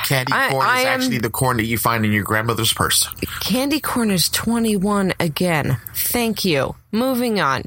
Candy 0.06 0.32
corn 0.32 0.66
I, 0.66 0.76
I 0.76 0.80
is 0.80 0.86
actually 0.86 1.18
the 1.18 1.30
corn 1.30 1.56
that 1.56 1.64
you 1.64 1.78
find 1.78 2.04
in 2.04 2.12
your 2.12 2.22
grandmother's 2.22 2.72
purse. 2.72 3.08
Candy 3.40 3.80
corn 3.80 4.10
is 4.10 4.28
21 4.28 5.14
again. 5.18 5.78
Thank 5.94 6.44
you. 6.44 6.76
Moving 6.92 7.40
on. 7.40 7.64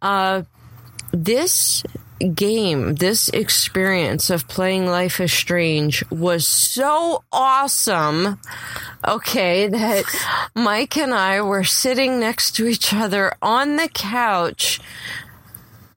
Uh, 0.00 0.42
this 1.12 1.82
game, 2.34 2.94
this 2.96 3.28
experience 3.30 4.30
of 4.30 4.46
playing 4.48 4.86
Life 4.86 5.20
is 5.20 5.32
Strange 5.32 6.04
was 6.10 6.46
so 6.46 7.24
awesome. 7.32 8.38
Okay, 9.06 9.66
that 9.66 10.04
Mike 10.54 10.96
and 10.96 11.12
I 11.12 11.42
were 11.42 11.64
sitting 11.64 12.20
next 12.20 12.52
to 12.56 12.66
each 12.66 12.94
other 12.94 13.32
on 13.42 13.76
the 13.76 13.88
couch 13.88 14.80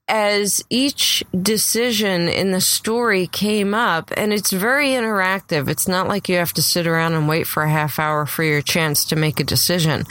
as 0.07 0.63
each 0.69 1.23
decision 1.41 2.27
in 2.27 2.51
the 2.51 2.61
story 2.61 3.27
came 3.27 3.73
up, 3.73 4.11
and 4.15 4.31
it's 4.31 4.51
very 4.51 4.89
interactive. 4.89 5.67
It's 5.67 5.87
not 5.87 6.07
like 6.07 6.29
you 6.29 6.35
have 6.35 6.53
to 6.53 6.61
sit 6.61 6.85
around 6.85 7.13
and 7.13 7.27
wait 7.27 7.47
for 7.47 7.63
a 7.63 7.69
half 7.69 7.97
hour 7.97 8.25
for 8.25 8.43
your 8.43 8.61
chance 8.61 9.05
to 9.05 9.15
make 9.15 9.39
a 9.39 9.43
decision. 9.43 10.03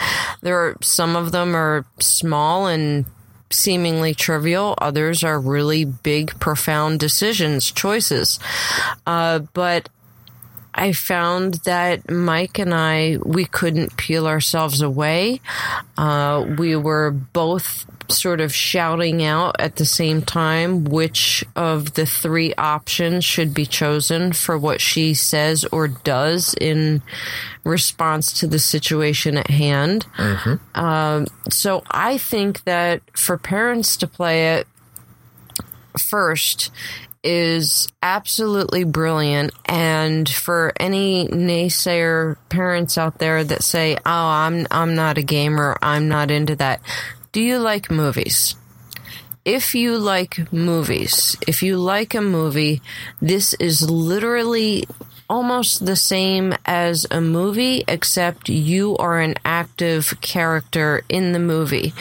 There 0.42 0.58
are 0.58 0.76
some 0.80 1.14
of 1.14 1.32
them 1.32 1.54
are 1.54 1.86
small 2.00 2.66
and 2.66 3.04
seemingly 3.50 4.14
trivial. 4.14 4.74
Others 4.78 5.22
are 5.22 5.38
really 5.38 5.84
big, 5.84 6.38
profound 6.40 6.98
decisions, 6.98 7.70
choices. 7.70 8.40
Uh, 9.06 9.40
but 9.52 9.88
I 10.74 10.92
found 10.92 11.54
that 11.64 12.10
Mike 12.10 12.58
and 12.58 12.74
I, 12.74 13.18
we 13.24 13.44
couldn't 13.44 13.96
peel 13.96 14.26
ourselves 14.26 14.80
away. 14.82 15.40
Uh, 15.96 16.44
we 16.58 16.74
were 16.74 17.12
both 17.12 17.86
sort 18.08 18.40
of 18.40 18.54
shouting 18.54 19.22
out 19.22 19.56
at 19.58 19.76
the 19.76 19.84
same 19.84 20.22
time 20.22 20.84
which 20.84 21.44
of 21.56 21.94
the 21.94 22.06
three 22.06 22.54
options 22.54 23.24
should 23.24 23.54
be 23.54 23.66
chosen 23.66 24.32
for 24.32 24.58
what 24.58 24.80
she 24.80 25.14
says 25.14 25.64
or 25.72 25.88
does 25.88 26.54
in 26.60 27.02
response 27.64 28.32
to 28.40 28.46
the 28.46 28.58
situation 28.58 29.36
at 29.38 29.48
hand. 29.50 30.06
Um, 30.74 31.26
so 31.50 31.82
I 31.90 32.18
think 32.18 32.64
that 32.64 33.00
for 33.18 33.38
parents 33.38 33.96
to 33.98 34.06
play 34.06 34.56
it 34.56 34.66
first 35.98 36.70
is 37.22 37.88
absolutely 38.02 38.84
brilliant. 38.84 39.52
And 39.64 40.28
for 40.28 40.72
any 40.78 41.26
naysayer 41.28 42.36
parents 42.50 42.98
out 42.98 43.18
there 43.18 43.42
that 43.42 43.62
say, 43.64 43.96
"Oh, 43.96 44.00
I'm 44.04 44.66
I'm 44.70 44.94
not 44.94 45.16
a 45.16 45.22
gamer. 45.22 45.76
I'm 45.80 46.08
not 46.08 46.30
into 46.30 46.54
that." 46.56 46.82
Do 47.34 47.42
you 47.42 47.58
like 47.58 47.90
movies? 47.90 48.54
If 49.44 49.74
you 49.74 49.98
like 49.98 50.52
movies, 50.52 51.36
if 51.48 51.64
you 51.64 51.78
like 51.78 52.14
a 52.14 52.20
movie, 52.20 52.80
this 53.20 53.54
is 53.54 53.90
literally 53.90 54.84
almost 55.28 55.86
the 55.86 55.96
same 55.96 56.54
as 56.66 57.06
a 57.10 57.20
movie, 57.20 57.84
except 57.88 58.48
you 58.48 58.96
are 58.98 59.20
an 59.20 59.34
active 59.44 60.20
character 60.20 61.02
in 61.08 61.32
the 61.32 61.38
movie. 61.38 61.92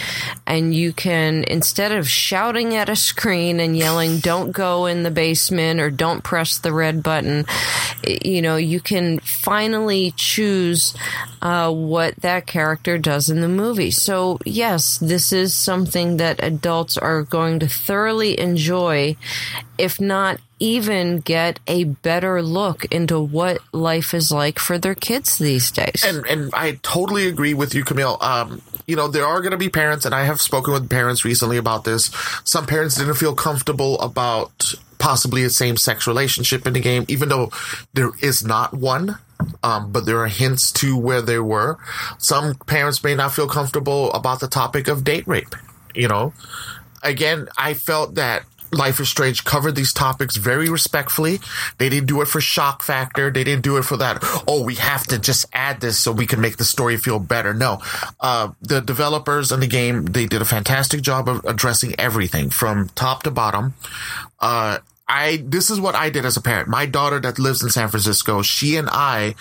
And 0.45 0.73
you 0.73 0.93
can, 0.93 1.43
instead 1.45 1.91
of 1.91 2.09
shouting 2.09 2.75
at 2.75 2.89
a 2.89 2.95
screen 2.95 3.59
and 3.59 3.77
yelling, 3.77 4.19
don't 4.19 4.51
go 4.51 4.85
in 4.85 5.03
the 5.03 5.11
basement 5.11 5.79
or 5.79 5.89
don't 5.89 6.23
press 6.23 6.57
the 6.57 6.73
red 6.73 7.03
button, 7.03 7.45
you 8.05 8.41
know, 8.41 8.57
you 8.57 8.79
can 8.79 9.19
finally 9.19 10.13
choose 10.17 10.93
uh, 11.41 11.71
what 11.71 12.15
that 12.17 12.45
character 12.45 12.97
does 12.97 13.29
in 13.29 13.41
the 13.41 13.47
movie. 13.47 13.91
So, 13.91 14.39
yes, 14.45 14.97
this 14.97 15.31
is 15.31 15.53
something 15.53 16.17
that 16.17 16.43
adults 16.43 16.97
are 16.97 17.23
going 17.23 17.59
to 17.59 17.67
thoroughly 17.67 18.39
enjoy, 18.39 19.15
if 19.77 19.99
not 19.99 20.39
even 20.63 21.19
get 21.19 21.59
a 21.67 21.83
better 21.83 22.41
look 22.41 22.85
into 22.85 23.19
what 23.19 23.59
life 23.73 24.13
is 24.13 24.31
like 24.31 24.57
for 24.57 24.77
their 24.77 24.95
kids 24.95 25.37
these 25.37 25.69
days. 25.71 26.05
And 26.05 26.25
and 26.25 26.51
I 26.53 26.79
totally 26.81 27.27
agree 27.27 27.53
with 27.53 27.75
you, 27.75 27.83
Camille. 27.83 28.17
Um, 28.21 28.61
you 28.87 28.95
know, 28.95 29.09
there 29.09 29.25
are 29.25 29.41
going 29.41 29.51
to 29.51 29.57
be 29.57 29.67
parents, 29.67 30.05
and 30.05 30.15
I 30.15 30.23
have 30.23 30.39
spoken 30.39 30.71
with 30.71 30.89
parents 30.89 31.25
recently 31.25 31.57
about 31.57 31.83
this. 31.83 32.11
Some 32.45 32.65
parents 32.65 32.95
didn't 32.95 33.15
feel 33.15 33.35
comfortable 33.35 33.99
about 33.99 34.73
possibly 34.99 35.43
a 35.43 35.49
same 35.49 35.75
sex 35.75 36.07
relationship 36.07 36.65
in 36.65 36.71
the 36.71 36.79
game, 36.79 37.03
even 37.09 37.27
though 37.27 37.51
there 37.93 38.11
is 38.21 38.45
not 38.45 38.73
one. 38.73 39.17
Um, 39.61 39.91
but 39.91 40.05
there 40.05 40.19
are 40.19 40.27
hints 40.27 40.71
to 40.73 40.95
where 40.95 41.21
they 41.21 41.39
were. 41.39 41.77
Some 42.17 42.55
parents 42.55 43.03
may 43.03 43.13
not 43.13 43.33
feel 43.33 43.47
comfortable 43.47 44.09
about 44.13 44.39
the 44.39 44.47
topic 44.47 44.87
of 44.87 45.03
date 45.03 45.27
rape. 45.27 45.53
You 45.93 46.07
know, 46.07 46.31
again, 47.01 47.49
I 47.57 47.73
felt 47.73 48.15
that 48.15 48.45
Life 48.73 48.99
is 48.99 49.09
Strange 49.09 49.43
covered 49.43 49.75
these 49.75 49.93
topics 49.93 50.35
very 50.35 50.69
respectfully. 50.69 51.39
They 51.77 51.89
didn't 51.89 52.07
do 52.07 52.21
it 52.21 52.27
for 52.27 52.41
shock 52.41 52.83
factor. 52.83 53.31
They 53.31 53.43
didn't 53.43 53.63
do 53.63 53.77
it 53.77 53.83
for 53.83 53.97
that. 53.97 54.19
Oh, 54.47 54.63
we 54.63 54.75
have 54.75 55.05
to 55.07 55.19
just 55.19 55.45
add 55.53 55.81
this 55.81 55.99
so 55.99 56.11
we 56.11 56.25
can 56.25 56.41
make 56.41 56.57
the 56.57 56.63
story 56.63 56.97
feel 56.97 57.19
better. 57.19 57.53
No, 57.53 57.81
uh, 58.19 58.51
the 58.61 58.81
developers 58.81 59.51
in 59.51 59.59
the 59.59 59.67
game 59.67 60.05
they 60.05 60.25
did 60.25 60.41
a 60.41 60.45
fantastic 60.45 61.01
job 61.01 61.29
of 61.29 61.43
addressing 61.45 61.95
everything 61.99 62.49
from 62.49 62.89
top 62.89 63.23
to 63.23 63.31
bottom. 63.31 63.73
Uh, 64.39 64.79
I 65.07 65.43
this 65.45 65.69
is 65.69 65.79
what 65.79 65.95
I 65.95 66.09
did 66.09 66.25
as 66.25 66.37
a 66.37 66.41
parent. 66.41 66.67
My 66.69 66.85
daughter 66.85 67.19
that 67.19 67.39
lives 67.39 67.61
in 67.61 67.69
San 67.69 67.89
Francisco, 67.89 68.41
she 68.41 68.77
and 68.77 68.89
I 68.91 69.35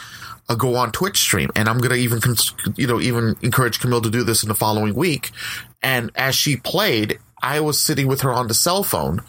uh, 0.49 0.55
go 0.55 0.77
on 0.77 0.93
Twitch 0.93 1.19
stream, 1.19 1.51
and 1.55 1.69
I'm 1.69 1.79
gonna 1.79 1.95
even 1.95 2.21
you 2.77 2.87
know 2.87 3.01
even 3.01 3.37
encourage 3.43 3.81
Camille 3.81 4.03
to 4.03 4.11
do 4.11 4.25
this 4.25 4.43
in 4.43 4.49
the 4.49 4.55
following 4.55 4.95
week. 4.95 5.31
And 5.83 6.11
as 6.15 6.35
she 6.35 6.57
played, 6.57 7.19
I 7.43 7.61
was 7.61 7.81
sitting 7.81 8.07
with 8.07 8.21
her 8.23 8.33
on 8.33 8.49
the 8.49 8.55
cell 8.55 8.83
phone, 8.85 9.23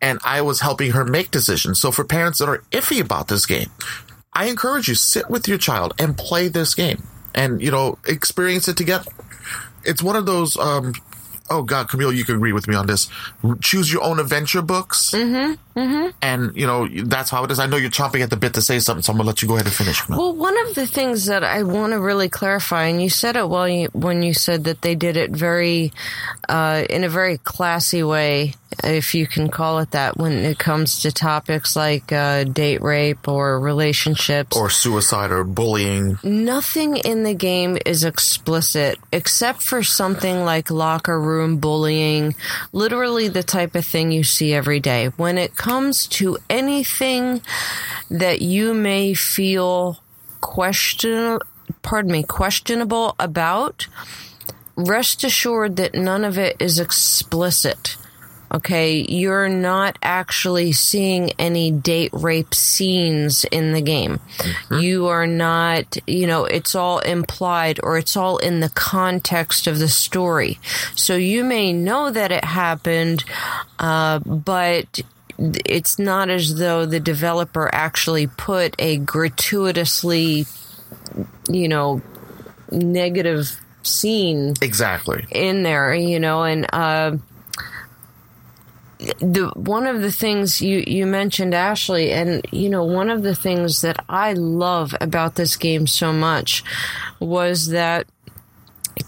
and 0.00 0.18
I 0.24 0.40
was 0.42 0.60
helping 0.60 0.92
her 0.92 1.04
make 1.04 1.30
decisions. 1.30 1.80
So 1.80 1.90
for 1.90 2.04
parents 2.04 2.38
that 2.38 2.48
are 2.48 2.62
iffy 2.70 3.00
about 3.00 3.28
this 3.28 3.44
game, 3.44 3.70
I 4.32 4.46
encourage 4.46 4.88
you 4.88 4.94
sit 4.94 5.28
with 5.28 5.48
your 5.48 5.58
child 5.58 5.92
and 5.98 6.16
play 6.16 6.48
this 6.48 6.74
game, 6.74 7.02
and 7.34 7.60
you 7.60 7.70
know 7.70 7.98
experience 8.06 8.68
it 8.68 8.76
together. 8.76 9.10
It's 9.84 10.02
one 10.02 10.16
of 10.16 10.26
those. 10.26 10.56
Um, 10.56 10.94
oh 11.50 11.62
God, 11.62 11.88
Camille, 11.88 12.12
you 12.12 12.24
can 12.24 12.36
agree 12.36 12.52
with 12.52 12.68
me 12.68 12.74
on 12.74 12.86
this. 12.86 13.08
Choose 13.60 13.92
your 13.92 14.02
own 14.02 14.20
adventure 14.20 14.62
books. 14.62 15.10
Mm-hmm, 15.10 15.69
mm-hmm. 15.80 16.10
And, 16.22 16.54
you 16.56 16.66
know, 16.66 16.88
that's 16.88 17.30
how 17.30 17.44
it 17.44 17.50
is. 17.50 17.58
I 17.58 17.66
know 17.66 17.76
you're 17.76 17.90
chomping 17.90 18.22
at 18.22 18.30
the 18.30 18.36
bit 18.36 18.54
to 18.54 18.62
say 18.62 18.78
something, 18.78 19.02
so 19.02 19.12
I'm 19.12 19.16
going 19.16 19.24
to 19.24 19.28
let 19.28 19.42
you 19.42 19.48
go 19.48 19.54
ahead 19.54 19.66
and 19.66 19.74
finish. 19.74 20.06
Well, 20.08 20.34
one 20.34 20.58
of 20.66 20.74
the 20.74 20.86
things 20.86 21.26
that 21.26 21.42
I 21.42 21.62
want 21.62 21.92
to 21.92 22.00
really 22.00 22.28
clarify, 22.28 22.84
and 22.84 23.02
you 23.02 23.08
said 23.08 23.36
it 23.36 23.48
well 23.48 23.68
you, 23.68 23.88
when 23.92 24.22
you 24.22 24.34
said 24.34 24.64
that 24.64 24.82
they 24.82 24.94
did 24.94 25.16
it 25.16 25.30
very, 25.30 25.92
uh, 26.48 26.84
in 26.90 27.04
a 27.04 27.08
very 27.08 27.38
classy 27.38 28.02
way, 28.02 28.54
if 28.84 29.14
you 29.14 29.26
can 29.26 29.48
call 29.48 29.80
it 29.80 29.90
that, 29.92 30.16
when 30.16 30.32
it 30.32 30.58
comes 30.58 31.02
to 31.02 31.10
topics 31.10 31.74
like 31.74 32.12
uh, 32.12 32.44
date 32.44 32.82
rape 32.82 33.26
or 33.26 33.58
relationships. 33.58 34.56
or 34.56 34.70
suicide 34.70 35.30
or 35.32 35.44
bullying. 35.44 36.18
Nothing 36.22 36.96
in 36.98 37.24
the 37.24 37.34
game 37.34 37.78
is 37.84 38.04
explicit 38.04 38.98
except 39.12 39.62
for 39.62 39.82
something 39.82 40.44
like 40.44 40.70
locker 40.70 41.20
room 41.20 41.56
bullying, 41.58 42.34
literally 42.72 43.28
the 43.28 43.42
type 43.42 43.74
of 43.74 43.84
thing 43.84 44.12
you 44.12 44.24
see 44.24 44.54
every 44.54 44.80
day. 44.80 45.06
When 45.16 45.38
it 45.38 45.56
comes 45.56 45.69
to 46.08 46.36
anything 46.48 47.40
that 48.10 48.42
you 48.42 48.74
may 48.74 49.14
feel 49.14 50.00
question 50.40 51.38
pardon 51.82 52.12
me, 52.12 52.22
questionable 52.22 53.14
about, 53.18 53.86
rest 54.76 55.24
assured 55.24 55.76
that 55.76 55.94
none 55.94 56.24
of 56.24 56.38
it 56.38 56.56
is 56.58 56.78
explicit. 56.78 57.96
Okay, 58.52 59.06
you're 59.08 59.48
not 59.48 59.96
actually 60.02 60.72
seeing 60.72 61.30
any 61.38 61.70
date 61.70 62.10
rape 62.12 62.52
scenes 62.52 63.44
in 63.44 63.72
the 63.72 63.80
game. 63.80 64.18
You 64.72 65.06
are 65.06 65.28
not, 65.28 65.96
you 66.08 66.26
know, 66.26 66.46
it's 66.46 66.74
all 66.74 66.98
implied 66.98 67.78
or 67.80 67.96
it's 67.96 68.16
all 68.16 68.38
in 68.38 68.58
the 68.58 68.70
context 68.70 69.68
of 69.68 69.78
the 69.78 69.86
story. 69.86 70.58
So 70.96 71.14
you 71.14 71.44
may 71.44 71.72
know 71.72 72.10
that 72.10 72.32
it 72.32 72.44
happened, 72.44 73.22
uh, 73.78 74.18
but 74.18 75.00
it's 75.40 75.98
not 75.98 76.28
as 76.28 76.56
though 76.56 76.84
the 76.84 77.00
developer 77.00 77.70
actually 77.72 78.26
put 78.26 78.74
a 78.78 78.98
gratuitously, 78.98 80.44
you 81.48 81.68
know, 81.68 82.02
negative 82.70 83.58
scene 83.82 84.54
Exactly. 84.60 85.26
in 85.30 85.62
there, 85.62 85.94
you 85.94 86.20
know, 86.20 86.44
and 86.44 86.66
uh, 86.72 87.16
the 88.98 89.50
one 89.56 89.86
of 89.86 90.02
the 90.02 90.12
things 90.12 90.60
you 90.60 90.84
you 90.86 91.06
mentioned 91.06 91.54
Ashley, 91.54 92.12
and 92.12 92.44
you 92.50 92.68
know, 92.68 92.84
one 92.84 93.08
of 93.08 93.22
the 93.22 93.34
things 93.34 93.80
that 93.80 94.04
I 94.08 94.34
love 94.34 94.94
about 95.00 95.36
this 95.36 95.56
game 95.56 95.86
so 95.86 96.12
much 96.12 96.62
was 97.18 97.68
that 97.68 98.06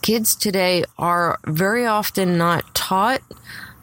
kids 0.00 0.34
today 0.34 0.84
are 0.98 1.38
very 1.46 1.84
often 1.84 2.38
not 2.38 2.74
taught 2.74 3.20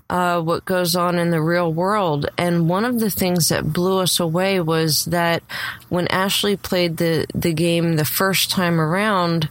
uh, 0.10 0.42
what 0.42 0.66
goes 0.66 0.96
on 0.96 1.20
in 1.20 1.30
the 1.30 1.42
real 1.42 1.72
world. 1.72 2.28
And 2.38 2.68
one 2.68 2.84
of 2.84 3.00
the 3.00 3.12
things 3.12 3.50
that 3.50 3.72
blew 3.72 4.00
us 4.00 4.20
away 4.20 4.60
was 4.60 5.06
that 5.06 5.44
when 5.90 6.08
Ashley 6.08 6.58
played 6.58 6.98
the, 6.98 7.28
the 7.36 7.54
game 7.54 7.96
the 7.96 8.06
first 8.06 8.50
time 8.50 8.82
around, 8.82 9.50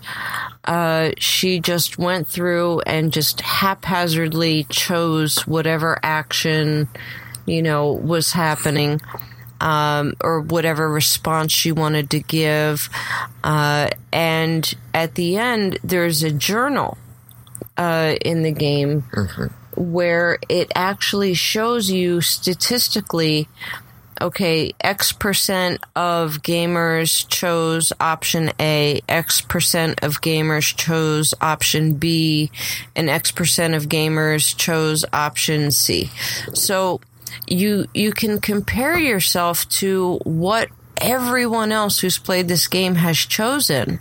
uh, 0.64 1.12
she 1.18 1.60
just 1.60 1.98
went 1.98 2.26
through 2.26 2.80
and 2.80 3.12
just 3.12 3.40
haphazardly 3.40 4.64
chose 4.64 5.46
whatever 5.46 5.98
action, 6.02 6.88
you 7.46 7.62
know, 7.62 7.92
was 7.92 8.32
happening. 8.32 9.00
Um, 9.60 10.14
or 10.20 10.40
whatever 10.40 10.88
response 10.88 11.50
she 11.50 11.72
wanted 11.72 12.10
to 12.10 12.20
give. 12.20 12.88
Uh, 13.42 13.90
and 14.12 14.72
at 14.94 15.16
the 15.16 15.36
end, 15.36 15.80
there's 15.82 16.22
a 16.22 16.30
journal 16.30 16.96
uh, 17.76 18.14
in 18.24 18.44
the 18.44 18.52
game 18.52 19.02
where 19.78 20.38
it 20.48 20.72
actually 20.74 21.34
shows 21.34 21.90
you 21.90 22.20
statistically 22.20 23.48
okay, 24.20 24.72
X 24.80 25.12
percent 25.12 25.80
of 25.94 26.42
gamers 26.42 27.28
chose 27.28 27.92
option 28.00 28.50
A, 28.60 29.00
X 29.08 29.40
percent 29.40 30.02
of 30.02 30.20
gamers 30.20 30.76
chose 30.76 31.34
option 31.40 31.94
B, 31.94 32.50
and 32.96 33.08
X 33.08 33.30
percent 33.30 33.74
of 33.74 33.86
gamers 33.88 34.56
chose 34.56 35.04
option 35.12 35.70
C. 35.70 36.10
So 36.54 37.00
you 37.46 37.86
you 37.94 38.12
can 38.12 38.40
compare 38.40 38.98
yourself 38.98 39.68
to 39.68 40.18
what 40.24 40.68
everyone 41.00 41.72
else 41.72 42.00
who's 42.00 42.18
played 42.18 42.48
this 42.48 42.66
game 42.68 42.96
has 42.96 43.16
chosen. 43.16 44.00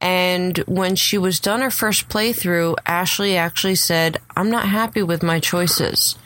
And 0.00 0.58
when 0.58 0.96
she 0.96 1.18
was 1.18 1.40
done 1.40 1.60
her 1.60 1.70
first 1.70 2.08
playthrough, 2.08 2.76
Ashley 2.86 3.36
actually 3.36 3.74
said, 3.74 4.18
I'm 4.36 4.50
not 4.50 4.68
happy 4.68 5.02
with 5.02 5.22
my 5.22 5.40
choices. 5.40 6.16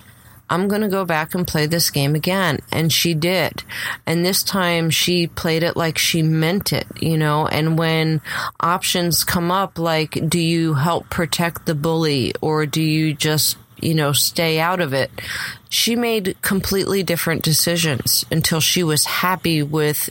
I'm 0.51 0.69
going 0.69 0.83
to 0.83 0.89
go 0.89 1.05
back 1.05 1.35
and 1.35 1.47
play 1.47 1.67
this 1.67 1.91
game 1.91 2.15
again. 2.15 2.61
And 2.71 2.93
she 2.93 3.15
did. 3.15 3.65
And 4.07 4.25
this 4.25 4.43
time 4.43 4.91
she 4.91 5.27
played 5.27 5.63
it 5.63 5.77
like 5.77 5.99
she 5.99 6.23
meant 6.23 6.73
it, 6.73 6.87
you 7.01 7.17
know, 7.17 7.47
and 7.47 7.79
when 7.79 8.21
options 8.61 9.25
come 9.25 9.51
up 9.51 9.79
like, 9.79 10.29
do 10.29 10.39
you 10.39 10.75
help 10.75 11.09
protect 11.11 11.67
the 11.67 11.75
bully 11.75 12.35
or 12.41 12.67
do 12.67 12.83
you 12.83 13.15
just 13.15 13.57
you 13.85 13.95
know, 13.95 14.13
stay 14.13 14.59
out 14.59 14.81
of 14.81 14.93
it. 14.93 15.11
She 15.69 15.97
made 15.97 16.37
completely 16.43 17.03
different 17.03 17.43
decisions 17.43 18.25
until 18.31 18.61
she 18.61 18.83
was 18.83 19.05
happy 19.05 19.63
with 19.63 20.11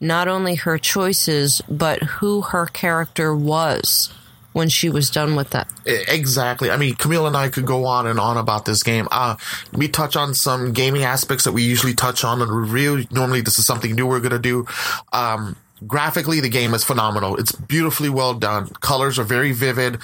not 0.00 0.28
only 0.28 0.54
her 0.56 0.78
choices, 0.78 1.60
but 1.68 2.02
who 2.02 2.42
her 2.42 2.66
character 2.66 3.34
was 3.34 4.12
when 4.52 4.68
she 4.68 4.88
was 4.88 5.10
done 5.10 5.36
with 5.36 5.50
that. 5.50 5.68
Exactly. 5.86 6.70
I 6.70 6.76
mean, 6.76 6.94
Camille 6.94 7.26
and 7.26 7.36
I 7.36 7.48
could 7.48 7.66
go 7.66 7.84
on 7.84 8.06
and 8.06 8.18
on 8.18 8.36
about 8.36 8.64
this 8.64 8.82
game. 8.82 9.06
Uh, 9.10 9.36
we 9.72 9.88
touch 9.88 10.16
on 10.16 10.34
some 10.34 10.72
gaming 10.72 11.04
aspects 11.04 11.44
that 11.44 11.52
we 11.52 11.62
usually 11.62 11.94
touch 11.94 12.24
on 12.24 12.42
in 12.42 12.48
review. 12.48 13.06
Normally, 13.10 13.42
this 13.42 13.58
is 13.58 13.66
something 13.66 13.94
new 13.94 14.06
we're 14.06 14.20
going 14.20 14.32
to 14.32 14.38
do. 14.38 14.66
Um, 15.12 15.56
graphically, 15.86 16.40
the 16.40 16.48
game 16.48 16.74
is 16.74 16.82
phenomenal. 16.82 17.36
It's 17.36 17.52
beautifully 17.52 18.08
well 18.08 18.34
done. 18.34 18.68
Colors 18.80 19.18
are 19.18 19.24
very 19.24 19.52
vivid 19.52 19.98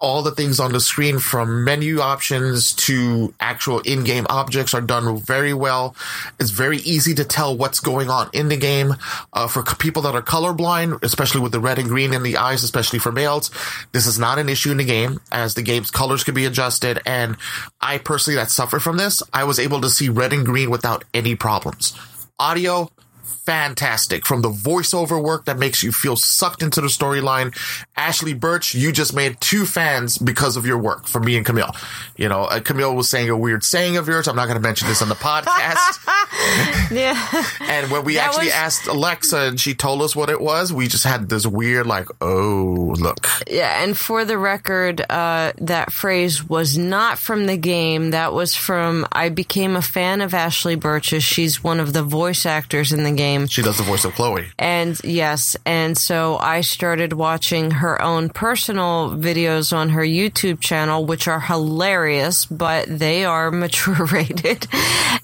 all 0.00 0.22
the 0.22 0.30
things 0.30 0.60
on 0.60 0.72
the 0.72 0.80
screen 0.80 1.18
from 1.18 1.64
menu 1.64 2.00
options 2.00 2.72
to 2.72 3.34
actual 3.40 3.80
in-game 3.80 4.26
objects 4.30 4.72
are 4.72 4.80
done 4.80 5.18
very 5.18 5.52
well. 5.52 5.96
It's 6.38 6.50
very 6.50 6.78
easy 6.78 7.14
to 7.14 7.24
tell 7.24 7.56
what's 7.56 7.80
going 7.80 8.08
on 8.08 8.30
in 8.32 8.48
the 8.48 8.56
game. 8.56 8.94
Uh, 9.32 9.48
for 9.48 9.62
people 9.62 10.02
that 10.02 10.14
are 10.14 10.22
colorblind, 10.22 11.02
especially 11.02 11.40
with 11.40 11.52
the 11.52 11.60
red 11.60 11.78
and 11.78 11.88
green 11.88 12.12
in 12.12 12.22
the 12.22 12.36
eyes, 12.36 12.62
especially 12.62 13.00
for 13.00 13.10
males, 13.10 13.50
this 13.92 14.06
is 14.06 14.18
not 14.18 14.38
an 14.38 14.48
issue 14.48 14.70
in 14.70 14.76
the 14.76 14.84
game 14.84 15.20
as 15.32 15.54
the 15.54 15.62
game's 15.62 15.90
colors 15.90 16.22
can 16.22 16.34
be 16.34 16.44
adjusted. 16.44 17.00
And 17.04 17.36
I 17.80 17.98
personally 17.98 18.36
that 18.36 18.50
suffer 18.50 18.78
from 18.78 18.98
this, 18.98 19.22
I 19.32 19.44
was 19.44 19.58
able 19.58 19.80
to 19.80 19.90
see 19.90 20.08
red 20.08 20.32
and 20.32 20.46
green 20.46 20.70
without 20.70 21.04
any 21.12 21.34
problems. 21.34 21.98
Audio, 22.38 22.88
fantastic 23.52 24.26
from 24.26 24.42
the 24.42 24.50
voiceover 24.50 25.22
work 25.22 25.46
that 25.46 25.58
makes 25.58 25.82
you 25.82 25.90
feel 25.90 26.16
sucked 26.16 26.62
into 26.62 26.82
the 26.82 26.86
storyline. 26.88 27.56
Ashly 27.96 28.34
Burch, 28.34 28.74
you 28.74 28.92
just 28.92 29.14
made 29.14 29.40
two 29.40 29.64
fans 29.64 30.18
because 30.18 30.58
of 30.58 30.66
your 30.66 30.76
work 30.76 31.06
from 31.08 31.24
me 31.24 31.34
and 31.38 31.46
Camille. 31.46 31.74
You 32.18 32.28
know, 32.28 32.42
uh, 32.42 32.60
Camille 32.60 32.94
was 32.94 33.08
saying 33.08 33.30
a 33.30 33.36
weird 33.36 33.64
saying 33.64 33.96
of 33.96 34.06
yours. 34.06 34.28
I'm 34.28 34.36
not 34.36 34.48
going 34.48 34.58
to 34.58 34.62
mention 34.62 34.86
this 34.86 35.00
on 35.00 35.08
the 35.08 35.14
podcast. 35.14 35.98
yeah. 36.90 37.16
And 37.62 37.90
when 37.90 38.04
we 38.04 38.16
That 38.16 38.26
actually 38.28 38.46
was- 38.48 38.54
asked 38.54 38.86
Alexa 38.86 39.38
and 39.38 39.58
she 39.58 39.74
told 39.74 40.02
us 40.02 40.14
what 40.14 40.28
it 40.28 40.42
was, 40.42 40.70
we 40.70 40.86
just 40.86 41.04
had 41.04 41.30
this 41.30 41.46
weird, 41.46 41.86
like, 41.86 42.08
oh, 42.20 42.94
look. 42.98 43.26
Yeah, 43.50 43.82
and 43.82 43.96
for 43.96 44.26
the 44.26 44.36
record, 44.36 45.00
uh, 45.08 45.52
that 45.58 45.90
phrase 45.90 46.46
was 46.46 46.76
not 46.76 47.18
from 47.18 47.46
the 47.46 47.56
game. 47.56 48.10
That 48.10 48.34
was 48.34 48.54
from 48.54 49.06
I 49.10 49.30
became 49.30 49.74
a 49.74 49.80
fan 49.82 50.20
of 50.20 50.34
Ashly 50.34 50.78
Burch's. 50.78 51.24
She's 51.24 51.64
one 51.64 51.80
of 51.80 51.94
the 51.94 52.02
voice 52.02 52.44
actors 52.44 52.92
in 52.92 53.04
the 53.04 53.12
game. 53.12 53.37
She 53.46 53.62
does 53.62 53.76
the 53.76 53.82
voice 53.84 54.04
of 54.04 54.14
Chloe. 54.14 54.46
And 54.58 54.98
yes, 55.04 55.56
and 55.64 55.96
so 55.96 56.36
I 56.38 56.62
started 56.62 57.12
watching 57.12 57.70
her 57.70 58.00
own 58.00 58.28
personal 58.30 59.10
videos 59.10 59.76
on 59.76 59.90
her 59.90 60.02
YouTube 60.02 60.60
channel, 60.60 61.04
which 61.04 61.28
are 61.28 61.40
hilarious, 61.40 62.46
but 62.46 62.86
they 62.88 63.24
are 63.24 63.50
mature 63.58 64.06
rated. 64.06 64.66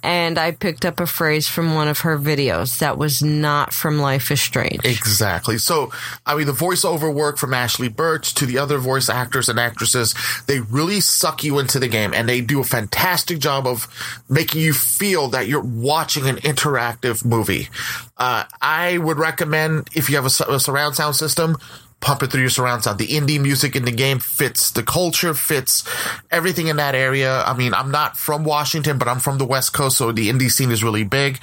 And 0.03 0.39
I 0.39 0.53
picked 0.53 0.85
up 0.85 1.01
a 1.01 1.07
phrase 1.07 1.49
from 1.49 1.75
one 1.75 1.89
of 1.89 2.01
her 2.01 2.19
videos 2.19 2.79
that 2.79 2.99
was 2.99 3.23
not 3.23 3.73
from 3.73 3.99
Life 3.99 4.31
is 4.31 4.41
Strange. 4.41 4.85
Exactly. 4.85 5.59
So, 5.59 5.93
I 6.27 6.35
mean, 6.35 6.47
the 6.47 6.53
voiceover 6.53 7.13
work 7.13 7.39
from 7.39 7.55
Ashly 7.55 7.89
Burch 7.89 8.35
to 8.35 8.47
the 8.47 8.59
other 8.59 8.79
voice 8.79 9.09
actors 9.09 9.49
and 9.49 9.59
actresses, 9.59 10.15
they 10.47 10.61
really 10.61 11.01
suck 11.01 11.43
you 11.43 11.59
into 11.59 11.79
the 11.79 11.89
game 11.89 12.13
and 12.15 12.29
they 12.29 12.41
do 12.41 12.61
a 12.61 12.65
fantastic 12.65 13.39
job 13.39 13.67
of 13.67 13.89
making 14.29 14.61
you 14.61 14.73
feel 14.73 15.29
that 15.29 15.49
you're 15.49 15.63
watching 15.63 16.29
an 16.29 16.37
interactive 16.37 17.25
movie. 17.25 17.69
Uh, 18.17 18.45
I 18.61 18.99
would 18.99 19.19
recommend 19.19 19.89
if 19.95 20.09
you 20.09 20.17
have 20.17 20.25
a, 20.25 20.53
a 20.53 20.61
surround 20.61 20.95
sound 20.97 21.17
system, 21.17 21.57
pump 22.01 22.23
it 22.23 22.31
through 22.31 22.43
your 22.43 22.51
surround 22.51 22.85
sound. 22.85 22.99
The 22.99 23.09
indie 23.09 23.41
music 23.41 23.75
in 23.75 23.85
the 23.85 23.93
game 23.93 24.19
fits 24.19 24.71
the 24.71 24.83
culture, 24.83 25.35
fits 25.35 25.85
everything 26.31 26.69
in 26.69 26.77
that 26.77 26.95
area. 26.95 27.43
I 27.43 27.57
mean, 27.57 27.75
I'm 27.75 27.91
not 27.91 28.17
from 28.17 28.45
Washington, 28.45 28.99
but 28.99 29.09
I'm 29.09 29.19
from 29.19 29.39
the 29.39 29.47
West 29.47 29.73
Coast, 29.73 29.99
so 29.99 30.13
the 30.13 30.29
indie 30.29 30.51
scene 30.51 30.71
is 30.71 30.85
really 30.85 31.05
big. 31.05 31.41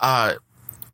Uh, 0.00 0.34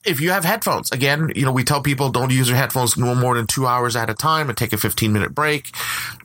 if 0.04 0.20
you 0.20 0.30
have 0.30 0.44
headphones, 0.44 0.92
again, 0.92 1.32
you 1.34 1.44
know, 1.44 1.52
we 1.52 1.64
tell 1.64 1.82
people 1.82 2.10
don't 2.10 2.30
use 2.30 2.48
your 2.48 2.56
headphones 2.56 2.96
no 2.96 3.14
more 3.14 3.34
than 3.34 3.46
two 3.46 3.66
hours 3.66 3.96
at 3.96 4.08
a 4.08 4.14
time 4.14 4.48
and 4.48 4.56
take 4.56 4.72
a 4.72 4.78
15 4.78 5.12
minute 5.12 5.34
break. 5.34 5.70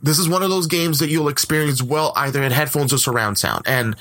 This 0.02 0.20
is 0.20 0.30
one 0.30 0.44
of 0.44 0.50
those 0.50 0.68
games 0.68 1.00
that 1.00 1.10
you'll 1.10 1.30
experience 1.30 1.82
well 1.82 2.14
either 2.16 2.44
in 2.44 2.52
headphones 2.52 2.94
or 2.94 2.98
surround 2.98 3.38
sound. 3.38 3.64
And, 3.66 3.96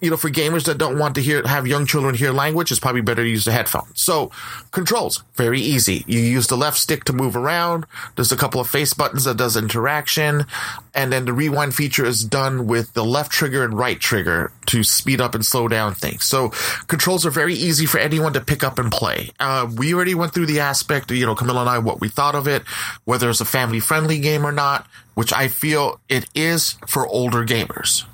you 0.00 0.10
know, 0.10 0.16
for 0.16 0.30
gamers 0.30 0.64
that 0.64 0.78
don't 0.78 0.98
want 0.98 1.14
to 1.16 1.20
hear, 1.20 1.42
have 1.46 1.66
young 1.66 1.86
children 1.86 2.14
hear 2.14 2.32
language, 2.32 2.70
it's 2.70 2.80
probably 2.80 3.00
better 3.00 3.22
to 3.22 3.28
use 3.28 3.44
the 3.44 3.52
headphones. 3.52 4.00
So 4.00 4.30
controls, 4.70 5.22
very 5.34 5.60
easy. 5.60 6.04
You 6.06 6.20
use 6.20 6.46
the 6.46 6.56
left 6.56 6.78
stick 6.78 7.04
to 7.04 7.12
move 7.12 7.36
around. 7.36 7.86
There's 8.16 8.32
a 8.32 8.36
couple 8.36 8.60
of 8.60 8.68
face 8.68 8.94
buttons 8.94 9.24
that 9.24 9.36
does 9.36 9.56
interaction. 9.56 10.46
And 10.94 11.12
then 11.12 11.24
the 11.24 11.32
rewind 11.32 11.74
feature 11.74 12.04
is 12.04 12.24
done 12.24 12.66
with 12.66 12.94
the 12.94 13.04
left 13.04 13.30
trigger 13.30 13.64
and 13.64 13.76
right 13.76 13.98
trigger 14.00 14.52
to 14.66 14.82
speed 14.82 15.20
up 15.20 15.34
and 15.34 15.44
slow 15.44 15.68
down 15.68 15.94
things. 15.94 16.24
So 16.24 16.50
controls 16.86 17.26
are 17.26 17.30
very 17.30 17.54
easy 17.54 17.86
for 17.86 17.98
anyone 17.98 18.32
to 18.32 18.40
pick 18.40 18.64
up 18.64 18.78
and 18.78 18.90
play. 18.90 19.30
Uh, 19.38 19.70
we 19.76 19.94
already 19.94 20.14
went 20.14 20.32
through 20.32 20.46
the 20.46 20.60
aspect, 20.60 21.10
you 21.10 21.26
know, 21.26 21.34
Camilla 21.34 21.60
and 21.60 21.70
I, 21.70 21.78
what 21.78 22.00
we 22.00 22.08
thought 22.08 22.34
of 22.34 22.48
it, 22.48 22.62
whether 23.04 23.28
it's 23.28 23.40
a 23.40 23.44
family 23.44 23.80
friendly 23.80 24.18
game 24.18 24.46
or 24.46 24.52
not, 24.52 24.86
which 25.14 25.32
I 25.32 25.48
feel 25.48 26.00
it 26.08 26.26
is 26.34 26.76
for 26.86 27.06
older 27.06 27.44
gamers. 27.44 28.04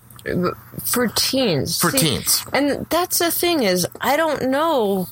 For 0.85 1.09
teens. 1.09 1.81
For 1.81 1.91
See, 1.91 1.99
teens. 1.99 2.45
And 2.53 2.87
that's 2.91 3.19
the 3.19 3.31
thing 3.31 3.63
is, 3.63 3.87
I 4.01 4.17
don't 4.17 4.51
know 4.51 5.09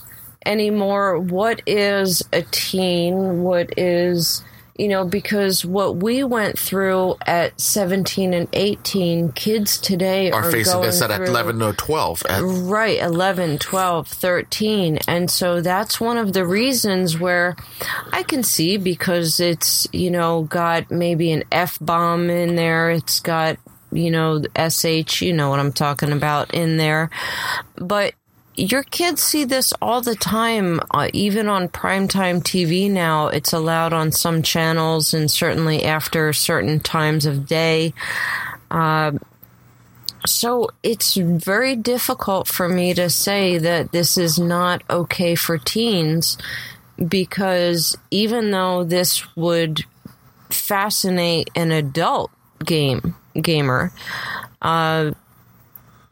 anymore 0.47 1.19
what 1.19 1.63
is 1.67 2.23
a 2.33 2.43
teen, 2.43 3.43
what 3.43 3.79
is, 3.79 4.43
you 4.77 4.89
know, 4.89 5.05
because 5.05 5.65
what 5.65 5.97
we 5.97 6.25
went 6.25 6.59
through 6.59 7.17
at 7.27 7.59
17 7.61 8.35
and 8.35 8.49
18, 8.53 9.33
kids 9.33 9.79
today 9.79 10.31
Are 10.33 10.43
are, 10.45 10.51
facing 10.51 10.75
going 10.75 10.87
this 10.87 11.01
at 11.01 11.15
through, 11.15 11.27
11 11.27 11.63
or 11.63 11.73
12. 11.73 12.23
And 12.29 12.71
Right, 12.71 13.01
11, 13.01 13.59
12, 13.59 14.09
13. 14.09 14.99
And 15.07 15.31
so 15.31 15.61
that's 15.61 16.01
one 16.01 16.19
of 16.19 16.33
the 16.33 16.45
reasons 16.45 17.19
where 17.19 17.57
I 18.13 18.23
can 18.23 18.43
see 18.43 18.77
because 18.77 19.39
it's, 19.41 19.87
you 19.93 20.11
know, 20.11 20.43
got 20.43 20.91
maybe 20.91 21.31
an 21.31 21.45
F 21.53 21.79
bomb 21.81 22.29
in 22.29 22.57
there. 22.57 22.91
It's 22.91 23.21
got, 23.21 23.59
you 23.95 24.11
know, 24.11 24.43
SH, 24.59 25.23
you 25.23 25.33
know 25.33 25.51
what 25.51 25.61
I'm 25.61 25.73
talking 25.73 26.13
about 26.13 26.53
in 26.55 26.77
there. 26.77 27.11
But 27.77 28.15
your 28.57 28.83
kids 28.85 29.23
see 29.23 29.45
this 29.45 29.73
all 29.83 30.03
the 30.03 30.15
time, 30.15 30.81
uh, 30.93 31.09
even 31.13 31.49
on 31.49 31.69
primetime 31.69 32.43
TV 32.43 32.91
now. 32.91 33.29
It's 33.29 33.53
allowed 33.53 33.93
on 33.93 34.13
some 34.13 34.43
channels 34.43 35.15
and 35.15 35.31
certainly 35.31 35.85
after 35.85 36.33
certain 36.33 36.81
times 36.81 37.27
of 37.27 37.47
day. 37.47 37.95
So 40.27 40.71
it's 40.83 41.17
very 41.17 41.77
difficult 41.77 42.49
for 42.49 42.69
me 42.69 42.95
to 42.95 43.11
say 43.11 43.59
that 43.59 43.93
this 43.93 44.17
is 44.17 44.39
not 44.39 44.83
okay 44.89 45.35
for 45.35 45.59
teens 45.59 46.39
because 47.09 47.97
even 48.11 48.51
though 48.51 48.85
this 48.85 49.37
would 49.37 49.85
fascinate 50.51 51.51
an 51.57 51.73
adult 51.73 52.31
game 52.65 53.17
gamer, 53.41 53.93
uh, 54.63 55.13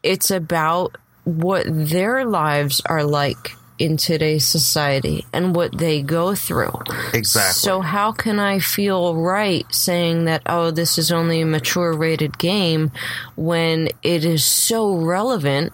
it's 0.02 0.30
about 0.30 0.96
what 1.24 1.64
their 1.68 2.24
lives 2.24 2.80
are 2.86 3.04
like 3.04 3.52
in 3.78 3.96
today's 3.96 4.46
society 4.46 5.26
and 5.32 5.56
what 5.56 5.76
they 5.76 6.02
go 6.02 6.34
through. 6.34 6.72
Exactly. 7.12 7.52
So 7.52 7.80
how 7.80 8.12
can 8.12 8.38
I 8.38 8.58
feel 8.58 9.16
right 9.16 9.66
saying 9.74 10.24
that 10.26 10.42
oh 10.46 10.70
this 10.70 10.98
is 10.98 11.10
only 11.10 11.40
a 11.40 11.46
mature 11.46 11.92
rated 11.92 12.38
game 12.38 12.92
when 13.34 13.88
it 14.02 14.24
is 14.24 14.44
so 14.44 14.94
relevant 14.94 15.72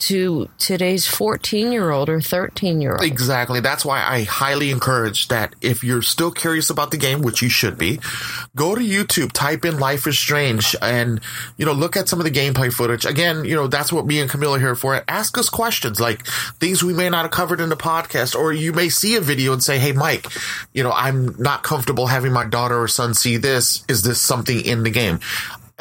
to 0.00 0.48
today's 0.58 1.06
14 1.06 1.72
year 1.72 1.90
old 1.90 2.08
or 2.08 2.20
13 2.20 2.80
year 2.80 2.92
old? 2.92 3.04
Exactly. 3.04 3.60
That's 3.60 3.84
why 3.84 4.02
I 4.02 4.22
highly 4.22 4.70
encourage 4.70 5.28
that 5.28 5.54
if 5.60 5.84
you're 5.84 6.02
still 6.02 6.30
curious 6.30 6.70
about 6.70 6.90
the 6.90 6.96
game, 6.96 7.22
which 7.22 7.42
you 7.42 7.48
should 7.48 7.78
be, 7.78 8.00
go 8.56 8.74
to 8.74 8.80
YouTube, 8.80 9.32
type 9.32 9.64
in 9.64 9.78
Life 9.78 10.06
is 10.06 10.18
Strange 10.18 10.74
and, 10.82 11.20
you 11.56 11.66
know, 11.66 11.72
look 11.72 11.96
at 11.96 12.08
some 12.08 12.18
of 12.18 12.24
the 12.24 12.30
gameplay 12.30 12.72
footage. 12.72 13.04
Again, 13.04 13.44
you 13.44 13.54
know, 13.54 13.66
that's 13.66 13.92
what 13.92 14.06
me 14.06 14.20
and 14.20 14.30
Camilla 14.30 14.56
are 14.56 14.60
here 14.60 14.74
for. 14.74 15.02
Ask 15.06 15.38
us 15.38 15.48
questions 15.48 16.00
like 16.00 16.26
things 16.58 16.82
we 16.82 16.92
may 16.94 17.08
not 17.08 17.22
have 17.22 17.30
covered 17.30 17.60
in 17.60 17.68
the 17.68 17.76
podcast, 17.76 18.34
or 18.34 18.52
you 18.52 18.72
may 18.72 18.88
see 18.88 19.16
a 19.16 19.20
video 19.20 19.52
and 19.52 19.62
say, 19.62 19.78
Hey, 19.78 19.92
Mike, 19.92 20.26
you 20.72 20.82
know, 20.82 20.92
I'm 20.92 21.36
not 21.40 21.62
comfortable 21.62 22.06
having 22.06 22.32
my 22.32 22.44
daughter 22.44 22.80
or 22.80 22.88
son 22.88 23.14
see 23.14 23.36
this. 23.36 23.84
Is 23.88 24.02
this 24.02 24.20
something 24.20 24.60
in 24.60 24.82
the 24.82 24.90
game? 24.90 25.20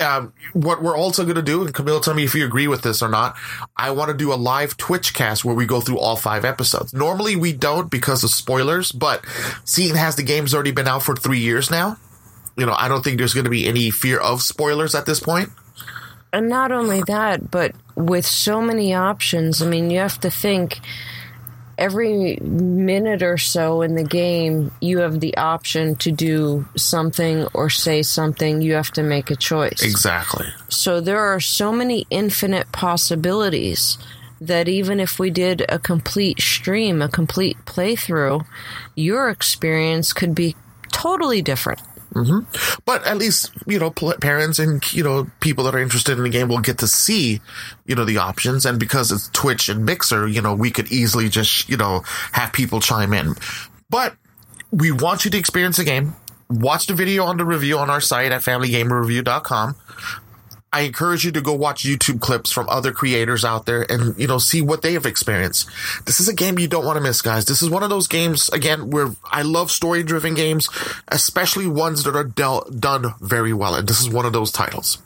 Um, 0.02 0.34
what 0.54 0.82
we're 0.82 0.98
also 0.98 1.24
going 1.24 1.36
to 1.36 1.42
do, 1.42 1.64
and 1.64 1.74
Camille, 1.74 2.00
tell 2.00 2.14
me 2.14 2.24
if 2.24 2.34
you 2.36 2.46
agree 2.46 2.68
with 2.68 2.82
this 2.82 3.02
or 3.02 3.10
not. 3.10 3.36
I 3.78 3.92
want 3.92 4.10
to 4.10 4.18
do 4.18 4.34
a 4.34 4.36
live 4.36 4.78
Twitch 4.78 5.14
cast 5.14 5.44
where 5.46 5.56
we 5.56 5.66
go 5.66 5.82
through 5.82 6.00
all 6.00 6.16
five 6.16 6.46
episodes. 6.46 6.94
Normally 6.94 7.36
we 7.36 7.54
don't 7.54 7.90
because 7.90 8.24
of 8.24 8.30
spoilers, 8.30 8.92
but 8.92 9.26
seeing 9.66 9.96
as 9.96 10.16
the 10.16 10.24
game's 10.24 10.54
already 10.54 10.72
been 10.72 10.88
out 10.88 11.04
for 11.04 11.16
three 11.16 11.40
years 11.40 11.70
now, 11.70 11.98
you 12.58 12.66
know, 12.66 12.76
I 12.78 12.88
don't 12.88 13.04
think 13.04 13.18
there's 13.18 13.34
going 13.34 13.46
to 13.46 13.50
be 13.50 13.68
any 13.68 13.90
fear 13.92 14.20
of 14.20 14.42
spoilers 14.42 14.96
at 14.96 15.06
this 15.06 15.20
point. 15.20 15.50
and 16.34 16.50
not 16.50 16.72
only 16.72 17.02
that, 17.04 17.50
but 17.50 17.74
with 17.96 18.26
so 18.26 18.62
many 18.62 18.94
options, 18.94 19.62
I 19.62 19.68
mean, 19.68 19.90
you 19.90 20.00
have 20.00 20.20
to 20.22 20.30
think 20.30 20.80
every 21.80 22.36
minute 22.42 23.24
or 23.24 23.38
so 23.38 23.82
in 23.82 23.96
the 23.96 24.04
game, 24.04 24.72
you 24.82 25.00
have 25.00 25.20
the 25.20 25.36
option 25.38 25.96
to 25.96 26.12
do 26.12 26.68
something 26.76 27.48
or 27.54 27.70
say 27.70 28.04
something. 28.04 28.62
You 28.62 28.74
have 28.74 28.92
to 28.92 29.04
make 29.04 29.32
a 29.32 29.36
choice. 29.36 29.82
Exactly. 29.82 30.48
So 30.68 31.02
there 31.02 31.20
are 31.20 31.40
so 31.40 31.72
many 31.72 32.06
infinite 32.10 32.72
possibilities 32.72 33.98
that 34.42 34.68
even 34.68 35.00
if 35.00 35.20
we 35.20 35.30
did 35.30 35.66
a 35.70 35.80
complete 35.80 36.40
stream, 36.42 37.02
a 37.02 37.10
complete 37.10 37.58
playthrough, 37.66 38.46
your 38.96 39.30
experience 39.30 40.14
could 40.14 40.36
be 40.36 40.56
totally 40.92 41.42
different. 41.42 41.82
Mm-hmm. 42.14 42.80
But 42.86 43.06
at 43.06 43.18
least, 43.18 43.52
you 43.68 43.80
know, 43.80 43.92
parents 43.92 44.60
and, 44.60 44.82
you 44.94 45.04
know, 45.04 45.28
people 45.40 45.64
that 45.66 45.76
are 45.76 45.80
interested 45.80 46.18
in 46.18 46.24
the 46.24 46.30
game 46.30 46.48
will 46.48 46.60
get 46.60 46.80
to 46.80 46.88
see, 46.88 47.42
you 47.86 47.96
know, 47.96 48.06
the 48.06 48.18
options. 48.18 48.66
And 48.66 48.80
because 48.80 49.12
it's 49.12 49.30
Twitch 49.30 49.70
and 49.70 49.86
Mixer, 49.86 50.28
you 50.28 50.42
know, 50.42 50.54
we 50.54 50.72
could 50.72 50.92
easily 50.92 51.30
just, 51.30 51.70
you 51.70 51.78
know, 51.78 52.02
have 52.32 52.52
people 52.52 52.80
chime 52.80 53.14
in. 53.14 53.36
But 53.90 54.16
we 54.72 54.92
want 54.92 55.26
you 55.26 55.32
to 55.32 55.38
experience 55.38 55.78
the 55.78 55.84
game. 55.84 56.16
Watch 56.50 56.88
the 56.88 56.96
video 56.96 57.26
on 57.26 57.38
the 57.38 57.46
review 57.46 57.78
on 57.78 57.90
our 57.90 58.02
site 58.02 58.32
at 58.32 58.42
familygamerreview.com. 58.42 59.76
I 60.72 60.82
encourage 60.82 61.26
you 61.26 61.32
to 61.32 61.42
go 61.42 61.54
watch 61.54 61.84
YouTube 61.84 62.22
clips 62.22 62.52
from 62.52 62.70
other 62.70 62.92
creators 62.92 63.44
out 63.44 63.66
there 63.66 63.90
and, 63.92 64.18
you 64.20 64.28
know, 64.28 64.38
see 64.38 64.62
what 64.62 64.82
they 64.82 64.94
have 64.94 65.06
experienced. 65.06 65.68
This 66.06 66.20
is 66.20 66.28
a 66.28 66.34
game 66.34 66.60
you 66.60 66.68
don't 66.68 66.86
want 66.86 66.98
to 66.98 67.04
miss, 67.04 67.22
guys. 67.22 67.46
This 67.46 67.62
is 67.62 67.70
one 67.70 67.84
of 67.84 67.90
those 67.90 68.08
games, 68.08 68.50
again, 68.50 68.90
where 68.90 69.10
I 69.26 69.42
love 69.42 69.72
story 69.72 70.04
driven 70.04 70.36
games, 70.36 70.70
especially 71.08 71.68
ones 71.68 72.04
that 72.04 72.16
are 72.16 72.24
del- 72.24 72.70
done 72.70 73.14
very 73.20 73.54
well. 73.54 73.76
And 73.76 73.88
this 73.88 74.00
is 74.00 74.10
one 74.10 74.26
of 74.26 74.34
those 74.34 74.52
titles 74.52 75.00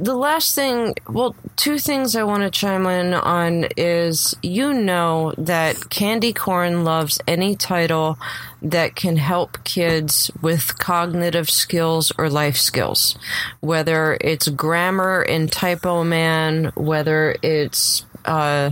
the 0.00 0.14
last 0.14 0.54
thing, 0.54 0.94
well, 1.08 1.36
two 1.56 1.78
things 1.78 2.16
I 2.16 2.22
want 2.22 2.42
to 2.42 2.50
chime 2.50 2.86
in 2.86 3.12
on 3.12 3.66
is 3.76 4.34
you 4.42 4.72
know 4.72 5.34
that 5.36 5.90
Candy 5.90 6.32
Corn 6.32 6.84
loves 6.84 7.20
any 7.28 7.54
title 7.54 8.18
that 8.62 8.96
can 8.96 9.18
help 9.18 9.62
kids 9.64 10.30
with 10.40 10.78
cognitive 10.78 11.50
skills 11.50 12.12
or 12.16 12.30
life 12.30 12.56
skills, 12.56 13.18
whether 13.60 14.16
it's 14.22 14.48
grammar 14.48 15.22
in 15.22 15.48
Typoman, 15.48 16.74
whether 16.76 17.36
it's 17.42 18.06
uh, 18.24 18.70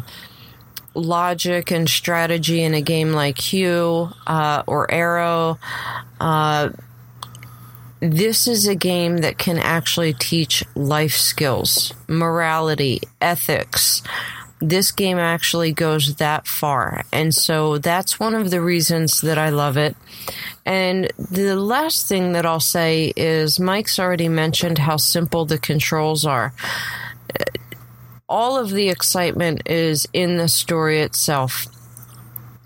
logic 0.95 1.71
and 1.71 1.91
strategy 1.91 2.63
in 2.63 2.73
a 2.73 2.81
game 2.81 3.13
like 3.13 3.39
Hue 3.39 4.09
uh, 4.27 4.63
or 4.67 4.91
Arrow. 4.91 5.59
Uh, 6.19 6.71
this 8.01 8.47
is 8.47 8.67
a 8.67 8.75
game 8.75 9.19
that 9.19 9.39
can 9.39 9.59
actually 9.59 10.13
teach 10.13 10.65
life 10.75 11.15
skills, 11.15 11.93
morality, 12.07 13.01
ethics. 13.21 14.03
This 14.61 14.91
game 14.91 15.19
actually 15.19 15.73
goes 15.73 16.17
that 16.17 16.47
far. 16.47 17.05
And 17.13 17.35
so 17.35 17.79
that's 17.79 18.19
one 18.19 18.35
of 18.35 18.51
the 18.51 18.61
reasons 18.61 19.21
that 19.21 19.39
I 19.39 19.51
love 19.51 19.77
it. 19.77 19.97
And 20.67 21.11
the 21.19 21.57
last 21.57 22.09
thing 22.09 22.33
that 22.33 22.45
I'll 22.45 22.61
say 22.61 23.13
is 23.17 23.61
Mike's 23.61 23.99
already 23.99 24.29
mentioned 24.29 24.79
how 24.79 24.97
simple 24.97 25.45
the 25.45 25.59
controls 25.59 26.25
are. 26.25 26.53
All 28.29 28.59
of 28.59 28.71
the 28.71 28.91
excitement 28.91 29.63
is 29.67 30.07
in 30.13 30.37
the 30.37 30.49
story 30.49 31.01
itself 31.01 31.67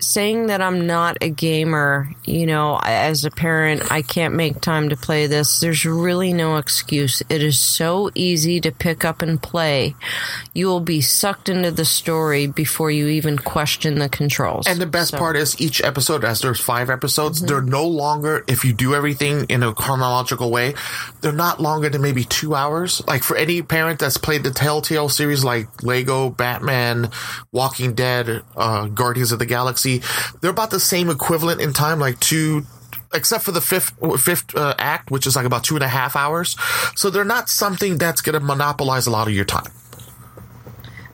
saying 0.05 0.47
that 0.47 0.61
I'm 0.61 0.87
not 0.87 1.17
a 1.21 1.29
gamer, 1.29 2.09
you 2.25 2.45
know, 2.45 2.79
as 2.83 3.25
a 3.25 3.31
parent, 3.31 3.91
I 3.91 4.01
can't 4.01 4.35
make 4.35 4.61
time 4.61 4.89
to 4.89 4.97
play 4.97 5.27
this. 5.27 5.59
There's 5.59 5.85
really 5.85 6.33
no 6.33 6.57
excuse. 6.57 7.21
It 7.29 7.43
is 7.43 7.59
so 7.59 8.11
easy 8.15 8.59
to 8.61 8.71
pick 8.71 9.05
up 9.05 9.21
and 9.21 9.41
play. 9.41 9.95
You 10.53 10.67
will 10.67 10.79
be 10.79 11.01
sucked 11.01 11.49
into 11.49 11.71
the 11.71 11.85
story 11.85 12.47
before 12.47 12.91
you 12.91 13.07
even 13.07 13.37
question 13.37 13.99
the 13.99 14.09
controls. 14.09 14.67
And 14.67 14.79
the 14.79 14.85
best 14.85 15.11
so. 15.11 15.17
part 15.17 15.35
is 15.35 15.59
each 15.59 15.81
episode, 15.81 16.23
as 16.23 16.41
there's 16.41 16.59
five 16.59 16.89
episodes, 16.89 17.39
mm-hmm. 17.39 17.47
they're 17.47 17.61
no 17.61 17.87
longer, 17.87 18.43
if 18.47 18.65
you 18.65 18.73
do 18.73 18.95
everything 18.95 19.45
in 19.49 19.63
a 19.63 19.73
chronological 19.73 20.51
way, 20.51 20.75
they're 21.23 21.31
not 21.31 21.61
longer 21.61 21.87
than 21.89 22.01
maybe 22.01 22.25
two 22.25 22.53
hours. 22.53 23.01
Like 23.07 23.23
for 23.23 23.37
any 23.37 23.61
parent 23.61 23.99
that's 23.99 24.17
played 24.17 24.43
the 24.43 24.51
Telltale 24.51 25.07
series 25.07 25.43
like 25.43 25.81
Lego, 25.81 26.29
Batman, 26.29 27.09
Walking 27.51 27.95
Dead, 27.95 28.43
uh, 28.57 28.87
Guardians 28.87 29.31
of 29.31 29.39
the 29.39 29.45
Galaxy, 29.45 30.01
they're 30.41 30.51
about 30.51 30.69
the 30.69 30.81
same 30.81 31.09
equivalent 31.09 31.61
in 31.61 31.71
time, 31.71 31.99
like 31.99 32.19
two, 32.19 32.63
except 33.13 33.45
for 33.45 33.53
the 33.53 33.61
fifth 33.61 33.93
fifth 34.21 34.53
uh, 34.53 34.75
act, 34.77 35.11
which 35.11 35.25
is 35.25 35.35
like 35.37 35.45
about 35.45 35.63
two 35.63 35.75
and 35.75 35.83
a 35.83 35.87
half 35.87 36.17
hours. 36.17 36.57
So 36.95 37.09
they're 37.09 37.23
not 37.23 37.47
something 37.47 37.97
that's 37.97 38.21
going 38.21 38.37
to 38.37 38.45
monopolize 38.45 39.07
a 39.07 39.11
lot 39.11 39.27
of 39.27 39.33
your 39.33 39.45
time. 39.45 39.71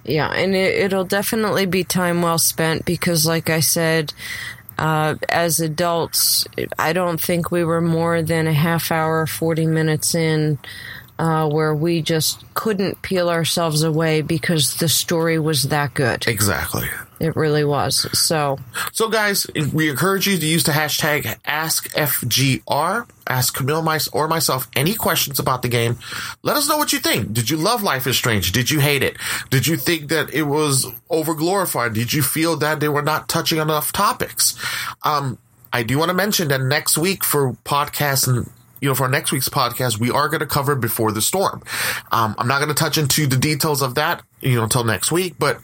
Yeah, 0.05 0.31
and 0.31 0.55
it, 0.55 0.91
will 0.91 1.03
definitely 1.03 1.67
be 1.67 1.83
time 1.83 2.23
well 2.23 2.39
spent 2.39 2.83
because, 2.83 3.27
like 3.27 3.51
I 3.51 3.59
said, 3.59 4.11
uh, 4.79 5.15
as 5.27 5.59
adults, 5.59 6.47
I 6.77 6.93
don't 6.93 7.19
think 7.19 7.51
we 7.51 7.65
were 7.65 7.81
more 7.81 8.21
than 8.21 8.47
a 8.47 8.53
half 8.53 8.91
hour, 8.91 9.27
40 9.27 9.65
minutes 9.65 10.15
in 10.15 10.57
uh, 11.19 11.47
where 11.47 11.75
we 11.75 12.01
just 12.01 12.43
couldn't 12.53 13.01
peel 13.01 13.29
ourselves 13.29 13.83
away 13.83 14.21
because 14.21 14.77
the 14.77 14.87
story 14.87 15.37
was 15.37 15.63
that 15.63 15.93
good. 15.93 16.25
Exactly. 16.27 16.87
It 17.19 17.35
really 17.35 17.65
was. 17.65 18.07
So, 18.17 18.57
so 18.93 19.09
guys, 19.09 19.45
we 19.73 19.89
encourage 19.89 20.25
you 20.25 20.37
to 20.37 20.45
use 20.45 20.63
the 20.63 20.71
hashtag 20.71 21.23
AskFGR. 21.43 23.09
Ask 23.27 23.53
Camille 23.53 23.81
Mice 23.81 24.07
or 24.07 24.29
myself 24.29 24.69
any 24.73 24.95
questions 24.95 25.37
about 25.37 25.61
the 25.61 25.67
game. 25.67 25.97
Let 26.41 26.55
us 26.55 26.69
know 26.69 26.77
what 26.77 26.93
you 26.93 26.99
think. 26.99 27.33
Did 27.33 27.49
you 27.49 27.57
love 27.57 27.83
Life 27.83 28.07
is 28.07 28.15
Strange? 28.15 28.53
Did 28.53 28.71
you 28.71 28.79
hate 28.79 29.03
it? 29.03 29.17
Did 29.49 29.67
you 29.67 29.75
think 29.75 30.07
that 30.07 30.33
it 30.33 30.43
was 30.43 30.85
overglorified? 31.11 31.93
Did 31.93 32.13
you 32.13 32.23
feel 32.23 32.55
that 32.57 32.79
they 32.79 32.87
were 32.87 33.01
not 33.01 33.27
touching 33.27 33.59
enough 33.59 33.91
topics? 33.91 34.57
Um, 35.03 35.37
I 35.73 35.83
do 35.83 35.99
want 35.99 36.09
to 36.09 36.15
mention 36.15 36.47
that 36.47 36.61
next 36.61 36.97
week 36.97 37.25
for 37.25 37.51
podcasts 37.65 38.27
and 38.27 38.49
you 38.81 38.89
know, 38.89 38.95
for 38.95 39.07
next 39.07 39.31
week's 39.31 39.49
podcast, 39.49 39.99
we 39.99 40.11
are 40.11 40.29
going 40.29 40.39
to 40.39 40.45
cover 40.45 40.75
Before 40.75 41.11
the 41.11 41.21
Storm. 41.21 41.61
Um, 42.11 42.35
I'm 42.37 42.47
not 42.47 42.59
going 42.59 42.69
to 42.69 42.75
touch 42.75 42.97
into 42.97 43.27
the 43.27 43.37
details 43.37 43.81
of 43.81 43.95
that, 43.95 44.23
you 44.41 44.55
know, 44.55 44.63
until 44.63 44.83
next 44.83 45.11
week, 45.11 45.35
but 45.39 45.59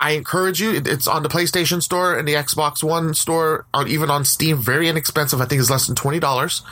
I 0.00 0.12
encourage 0.12 0.60
you. 0.62 0.72
It's 0.72 1.06
on 1.06 1.22
the 1.22 1.28
PlayStation 1.28 1.82
Store 1.82 2.18
and 2.18 2.26
the 2.26 2.32
Xbox 2.32 2.82
One 2.82 3.12
Store, 3.12 3.66
on, 3.74 3.86
even 3.86 4.10
on 4.10 4.24
Steam. 4.24 4.56
Very 4.56 4.88
inexpensive. 4.88 5.42
I 5.42 5.44
think 5.44 5.60
it's 5.60 5.68
less 5.68 5.86
than 5.86 5.94
twenty 5.94 6.18
dollars. 6.18 6.62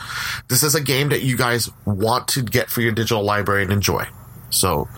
This 0.48 0.62
is 0.62 0.74
a 0.74 0.80
game 0.80 1.10
that 1.10 1.22
you 1.22 1.36
guys 1.36 1.68
want 1.84 2.26
to 2.28 2.42
get 2.42 2.70
for 2.70 2.80
your 2.80 2.92
digital 2.92 3.22
library 3.22 3.64
and 3.64 3.72
enjoy. 3.72 4.06
So, 4.48 4.88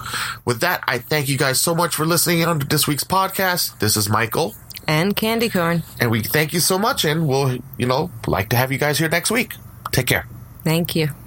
with 0.45 0.61
that, 0.61 0.85
I 0.87 0.99
thank 0.99 1.29
you 1.29 1.37
guys 1.37 1.61
so 1.61 1.75
much 1.75 1.97
for 1.97 2.07
listening 2.07 2.45
on 2.45 2.61
to 2.61 2.67
this 2.67 2.87
week's 2.87 3.03
podcast. 3.03 3.81
This 3.81 3.97
is 3.97 4.09
Michael 4.09 4.55
and 4.87 5.17
Candy 5.17 5.49
Corn, 5.49 5.83
and 5.99 6.13
we 6.13 6.23
thank 6.23 6.53
you 6.53 6.61
so 6.61 6.79
much, 6.79 7.05
and 7.05 7.27
we'll, 7.27 7.59
you 7.79 7.87
know, 7.87 8.13
like 8.29 8.51
to 8.51 8.57
have 8.57 8.71
you 8.71 8.79
guys 8.79 8.97
here 9.01 9.09
next 9.09 9.33
week. 9.33 9.55
Take 9.91 10.07
care. 10.07 10.29
Thank 10.65 10.95
you. 10.97 11.20